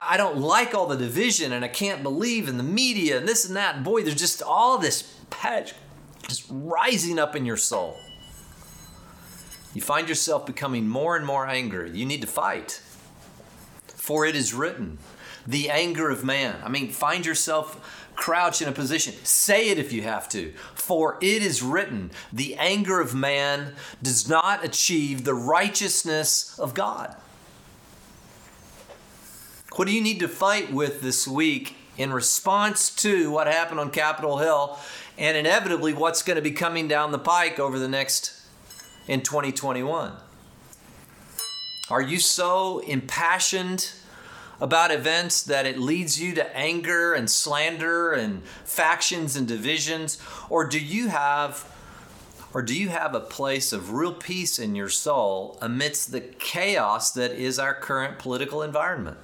[0.00, 3.44] I don't like all the division and I can't believe in the media and this
[3.44, 3.84] and that.
[3.84, 5.74] Boy, there's just all this patch
[6.26, 7.96] just rising up in your soul.
[9.74, 11.90] You find yourself becoming more and more angry.
[11.90, 12.80] You need to fight.
[13.86, 14.98] For it is written,
[15.46, 16.56] the anger of man.
[16.64, 19.14] I mean, find yourself crouch in a position.
[19.24, 20.52] Say it if you have to.
[20.74, 27.14] For it is written, the anger of man does not achieve the righteousness of God.
[29.76, 33.90] What do you need to fight with this week in response to what happened on
[33.90, 34.78] Capitol Hill
[35.18, 38.40] and inevitably what's going to be coming down the pike over the next
[39.08, 40.12] in 2021?
[41.90, 43.92] Are you so impassioned
[44.64, 50.66] about events that it leads you to anger and slander and factions and divisions or
[50.66, 51.70] do you have
[52.54, 57.10] or do you have a place of real peace in your soul amidst the chaos
[57.10, 59.18] that is our current political environment?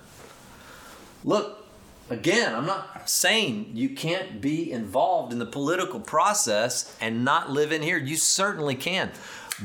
[1.25, 1.65] Look,
[2.11, 7.73] again, I'm not saying you can't be involved in the political process and not live
[7.73, 7.97] in here.
[7.97, 9.11] You certainly can.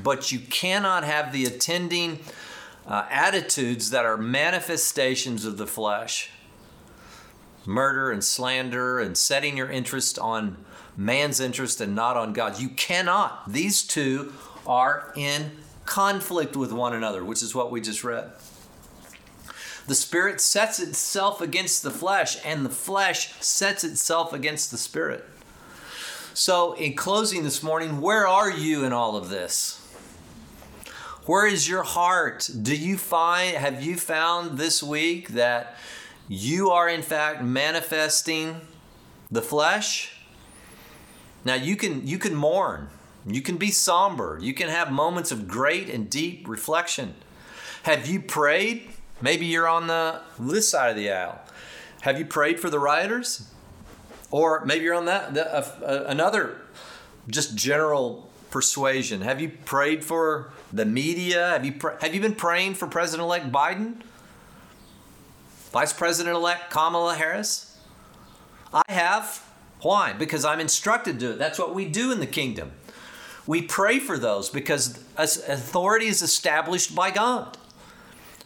[0.01, 2.19] But you cannot have the attending
[2.87, 6.29] uh, attitudes that are manifestations of the flesh
[7.67, 10.57] murder and slander and setting your interest on
[10.95, 12.61] man's interest and not on God's.
[12.61, 13.51] You cannot.
[13.51, 14.33] These two
[14.65, 15.51] are in
[15.85, 18.31] conflict with one another, which is what we just read.
[19.87, 25.23] The spirit sets itself against the flesh, and the flesh sets itself against the spirit.
[26.33, 29.74] So, in closing this morning, where are you in all of this?
[31.25, 32.47] Where is your heart?
[32.61, 35.75] Do you find, have you found this week that
[36.27, 38.61] you are in fact manifesting
[39.31, 40.19] the flesh?
[41.43, 42.89] Now you can you can mourn.
[43.25, 44.37] You can be somber.
[44.39, 47.15] You can have moments of great and deep reflection.
[47.83, 48.89] Have you prayed?
[49.19, 51.39] Maybe you're on the this side of the aisle.
[52.01, 53.49] Have you prayed for the rioters?
[54.29, 56.61] Or maybe you're on that the, uh, uh, another
[57.27, 58.24] just general
[58.55, 59.19] persuasion.
[59.19, 61.49] Have you prayed for the media?
[61.49, 63.95] Have you pr- have you been praying for President-elect Biden?
[65.73, 67.77] Vice President-elect Kamala Harris?
[68.73, 69.45] I have.
[69.81, 70.13] Why?
[70.13, 71.37] Because I'm instructed to it.
[71.37, 72.71] That's what we do in the kingdom.
[73.45, 77.57] We pray for those because authority is established by God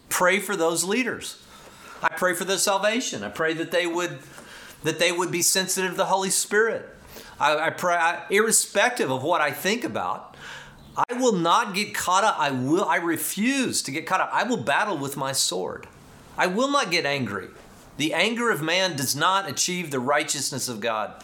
[0.10, 1.40] pray for those leaders.
[2.02, 3.24] I pray for their salvation.
[3.24, 4.18] I pray that they would
[4.82, 6.90] that they would be sensitive to the Holy Spirit.
[7.40, 10.36] I, I pray, I, irrespective of what I think about,
[11.10, 12.36] I will not get caught up.
[12.38, 12.84] I will.
[12.84, 14.30] I refuse to get caught up.
[14.34, 15.88] I will battle with my sword.
[16.38, 17.48] I will not get angry.
[17.98, 21.24] The anger of man does not achieve the righteousness of God.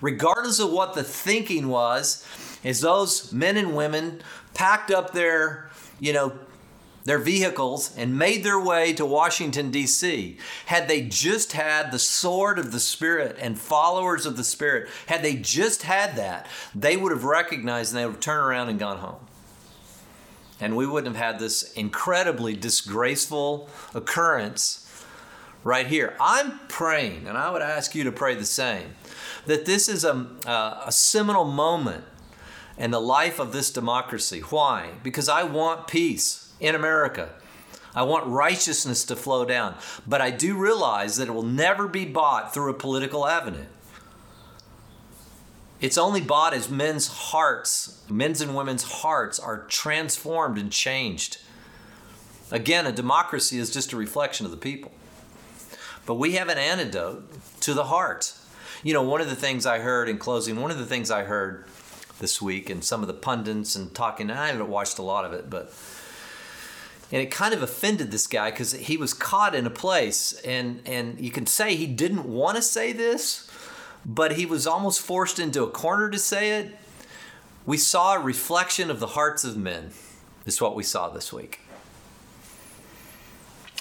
[0.00, 2.24] Regardless of what the thinking was,
[2.64, 4.20] as those men and women
[4.54, 6.38] packed up their, you know,
[7.08, 10.36] their vehicles and made their way to Washington, D.C.,
[10.66, 15.22] had they just had the sword of the Spirit and followers of the Spirit, had
[15.22, 18.78] they just had that, they would have recognized and they would have turned around and
[18.78, 19.26] gone home.
[20.60, 24.86] And we wouldn't have had this incredibly disgraceful occurrence
[25.64, 26.14] right here.
[26.20, 28.96] I'm praying, and I would ask you to pray the same,
[29.46, 30.26] that this is a,
[30.86, 32.04] a seminal moment
[32.76, 34.40] in the life of this democracy.
[34.40, 34.90] Why?
[35.02, 37.30] Because I want peace in America.
[37.94, 39.74] I want righteousness to flow down.
[40.06, 43.66] But I do realize that it will never be bought through a political avenue.
[45.80, 51.38] It's only bought as men's hearts, men's and women's hearts are transformed and changed.
[52.50, 54.92] Again, a democracy is just a reflection of the people.
[56.04, 57.30] But we have an antidote
[57.60, 58.32] to the heart.
[58.82, 61.24] You know, one of the things I heard in closing, one of the things I
[61.24, 61.66] heard
[62.18, 65.32] this week, and some of the pundits and talking, I haven't watched a lot of
[65.32, 65.72] it, but
[67.10, 70.80] and it kind of offended this guy because he was caught in a place and
[70.86, 73.48] and you can say he didn't want to say this
[74.04, 76.76] but he was almost forced into a corner to say it.
[77.66, 79.90] We saw a reflection of the hearts of men
[80.46, 81.60] is what we saw this week.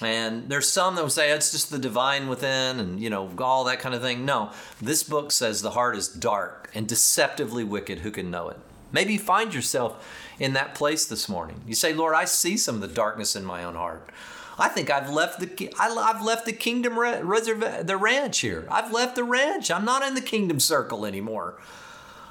[0.02, 3.64] And there's some that will say it's just the divine within and you know all
[3.64, 4.26] that kind of thing.
[4.26, 4.52] No
[4.82, 8.60] this book says the heart is dark and deceptively wicked who can know it?
[8.92, 11.62] Maybe you find yourself in that place this morning.
[11.68, 14.10] You say, Lord, I see some of the darkness in my own heart.
[14.60, 18.68] I think I've left the I've left the kingdom reserve the ranch here.
[18.72, 19.70] I've left the ranch.
[19.70, 21.60] I'm not in the kingdom circle anymore.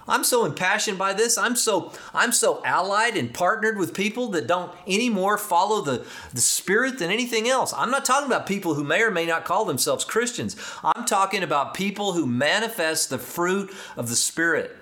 [0.08, 1.36] I'm so impassioned by this.
[1.36, 6.40] I'm so I'm so allied and partnered with people that don't anymore follow the, the
[6.40, 7.72] spirit than anything else.
[7.76, 10.56] I'm not talking about people who may or may not call themselves Christians.
[10.82, 14.76] I'm talking about people who manifest the fruit of the spirit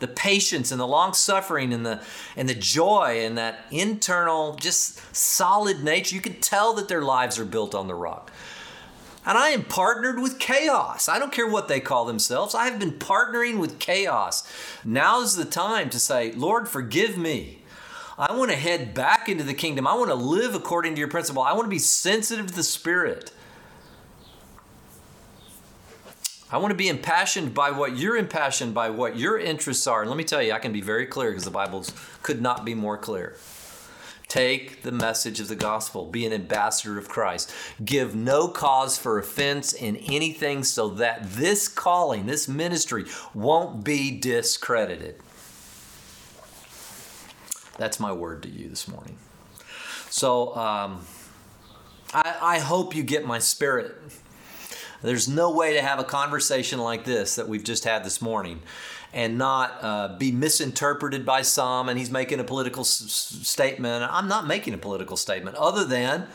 [0.00, 2.00] the patience and the long suffering and the
[2.36, 7.38] and the joy and that internal just solid nature you can tell that their lives
[7.38, 8.32] are built on the rock
[9.24, 12.78] and i am partnered with chaos i don't care what they call themselves i have
[12.78, 14.50] been partnering with chaos
[14.84, 17.56] now's the time to say lord forgive me
[18.18, 19.86] I want to head back into the kingdom.
[19.86, 21.42] I want to live according to your principle.
[21.42, 23.32] I want to be sensitive to the Spirit.
[26.52, 30.00] I want to be impassioned by what you're impassioned by, what your interests are.
[30.00, 31.84] And let me tell you, I can be very clear because the Bible
[32.22, 33.36] could not be more clear.
[34.26, 37.52] Take the message of the gospel, be an ambassador of Christ.
[37.84, 44.18] Give no cause for offense in anything so that this calling, this ministry, won't be
[44.18, 45.16] discredited.
[47.76, 49.16] That's my word to you this morning.
[50.10, 51.04] So um,
[52.12, 53.96] I, I hope you get my spirit
[55.02, 58.60] there's no way to have a conversation like this that we've just had this morning
[59.12, 64.06] and not uh, be misinterpreted by some and he's making a political s- statement.
[64.08, 66.28] I'm not making a political statement other than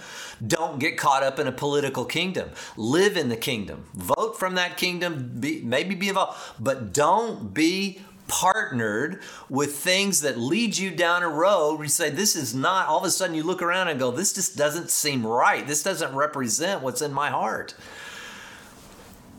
[0.45, 2.49] don't get caught up in a political kingdom.
[2.75, 3.85] Live in the kingdom.
[3.93, 10.37] Vote from that kingdom, be, maybe be involved, but don't be partnered with things that
[10.37, 13.35] lead you down a road where you say, This is not, all of a sudden
[13.35, 15.65] you look around and go, This just doesn't seem right.
[15.65, 17.75] This doesn't represent what's in my heart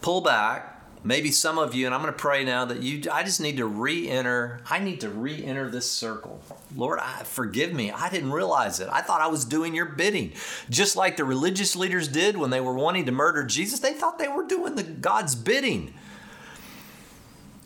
[0.07, 0.73] pull back.
[1.03, 3.57] Maybe some of you, and I'm going to pray now that you, I just need
[3.57, 6.41] to re enter, I need to re enter this circle.
[6.77, 7.91] Lord, I, forgive me.
[7.91, 8.89] I didn't realize it.
[8.91, 10.33] I thought I was doing your bidding.
[10.71, 14.21] Just like the religious leaders did when they were wanting to murder Jesus, they thought
[14.21, 15.93] they were doing the God's bidding.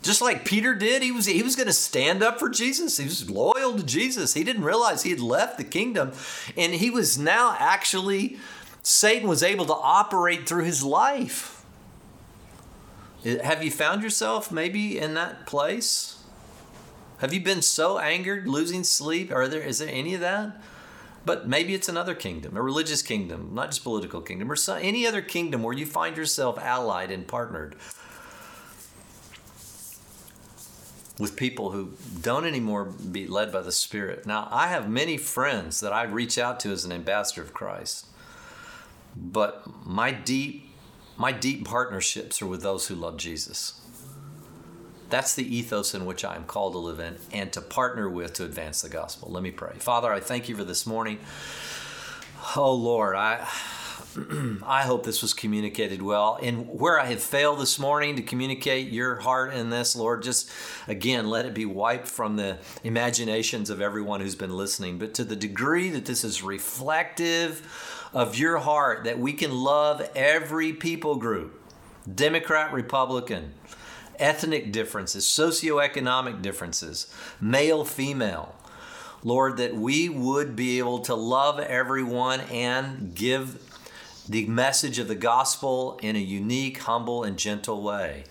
[0.01, 2.97] Just like Peter did, he was he was going to stand up for Jesus.
[2.97, 4.33] He was loyal to Jesus.
[4.33, 6.11] He didn't realize he had left the kingdom
[6.57, 8.39] and he was now actually
[8.81, 11.60] Satan was able to operate through his life.
[13.23, 16.23] Have you found yourself maybe in that place?
[17.19, 19.31] Have you been so angered, losing sleep?
[19.31, 20.59] Are there is there any of that?
[21.23, 25.05] But maybe it's another kingdom, a religious kingdom, not just political kingdom, or some, any
[25.05, 27.75] other kingdom where you find yourself allied and partnered
[31.19, 34.25] with people who don't anymore be led by the Spirit.
[34.25, 38.07] Now, I have many friends that I reach out to as an ambassador of Christ,
[39.15, 40.70] but my deep
[41.21, 43.79] my deep partnerships are with those who love Jesus.
[45.11, 48.33] That's the ethos in which I am called to live in and to partner with
[48.33, 49.29] to advance the gospel.
[49.31, 49.73] Let me pray.
[49.77, 51.19] Father, I thank you for this morning.
[52.55, 53.47] Oh Lord, I
[54.65, 56.39] I hope this was communicated well.
[56.41, 60.49] And where I have failed this morning to communicate your heart in this, Lord, just
[60.87, 64.97] again, let it be wiped from the imaginations of everyone who's been listening.
[64.97, 70.09] But to the degree that this is reflective of your heart that we can love
[70.15, 71.57] every people group
[72.13, 73.53] Democrat, Republican,
[74.17, 78.55] ethnic differences, socioeconomic differences, male, female.
[79.23, 83.61] Lord, that we would be able to love everyone and give
[84.27, 88.23] the message of the gospel in a unique, humble, and gentle way.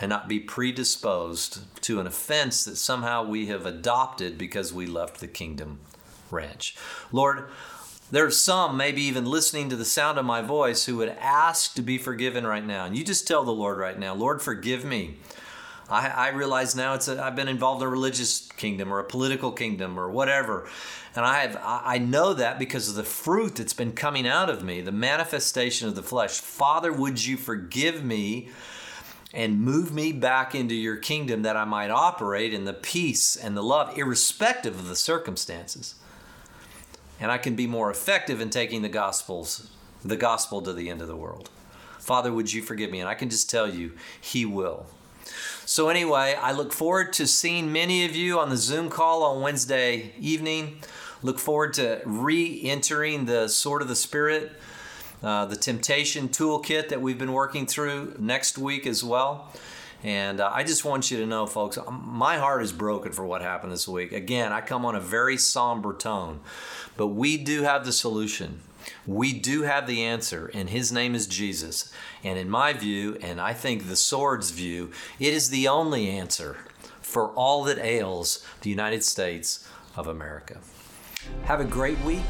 [0.00, 5.20] And not be predisposed to an offense that somehow we have adopted because we left
[5.20, 5.78] the kingdom
[6.30, 6.76] ranch.
[7.12, 7.48] Lord,
[8.14, 11.74] there are some, maybe even listening to the sound of my voice, who would ask
[11.74, 12.84] to be forgiven right now.
[12.84, 15.16] And you just tell the Lord right now, Lord, forgive me.
[15.88, 19.04] I, I realize now it's a, I've been involved in a religious kingdom or a
[19.04, 20.68] political kingdom or whatever.
[21.14, 24.64] And I have I know that because of the fruit that's been coming out of
[24.64, 26.38] me, the manifestation of the flesh.
[26.40, 28.48] Father, would you forgive me
[29.32, 33.56] and move me back into your kingdom that I might operate in the peace and
[33.56, 35.96] the love, irrespective of the circumstances
[37.20, 39.70] and I can be more effective in taking the gospels,
[40.04, 41.50] the gospel to the end of the world.
[41.98, 43.00] Father, would you forgive me?
[43.00, 44.86] And I can just tell you, He will.
[45.64, 49.40] So, anyway, I look forward to seeing many of you on the Zoom call on
[49.40, 50.80] Wednesday evening.
[51.22, 54.52] Look forward to re entering the sword of the Spirit,
[55.22, 59.50] uh, the temptation toolkit that we've been working through next week as well.
[60.04, 63.40] And uh, I just want you to know, folks, my heart is broken for what
[63.40, 64.12] happened this week.
[64.12, 66.40] Again, I come on a very somber tone.
[66.96, 68.60] But we do have the solution.
[69.06, 71.90] We do have the answer, and his name is Jesus.
[72.22, 76.58] And in my view, and I think the sword's view, it is the only answer
[77.00, 80.60] for all that ails the United States of America.
[81.44, 82.20] Have a great week.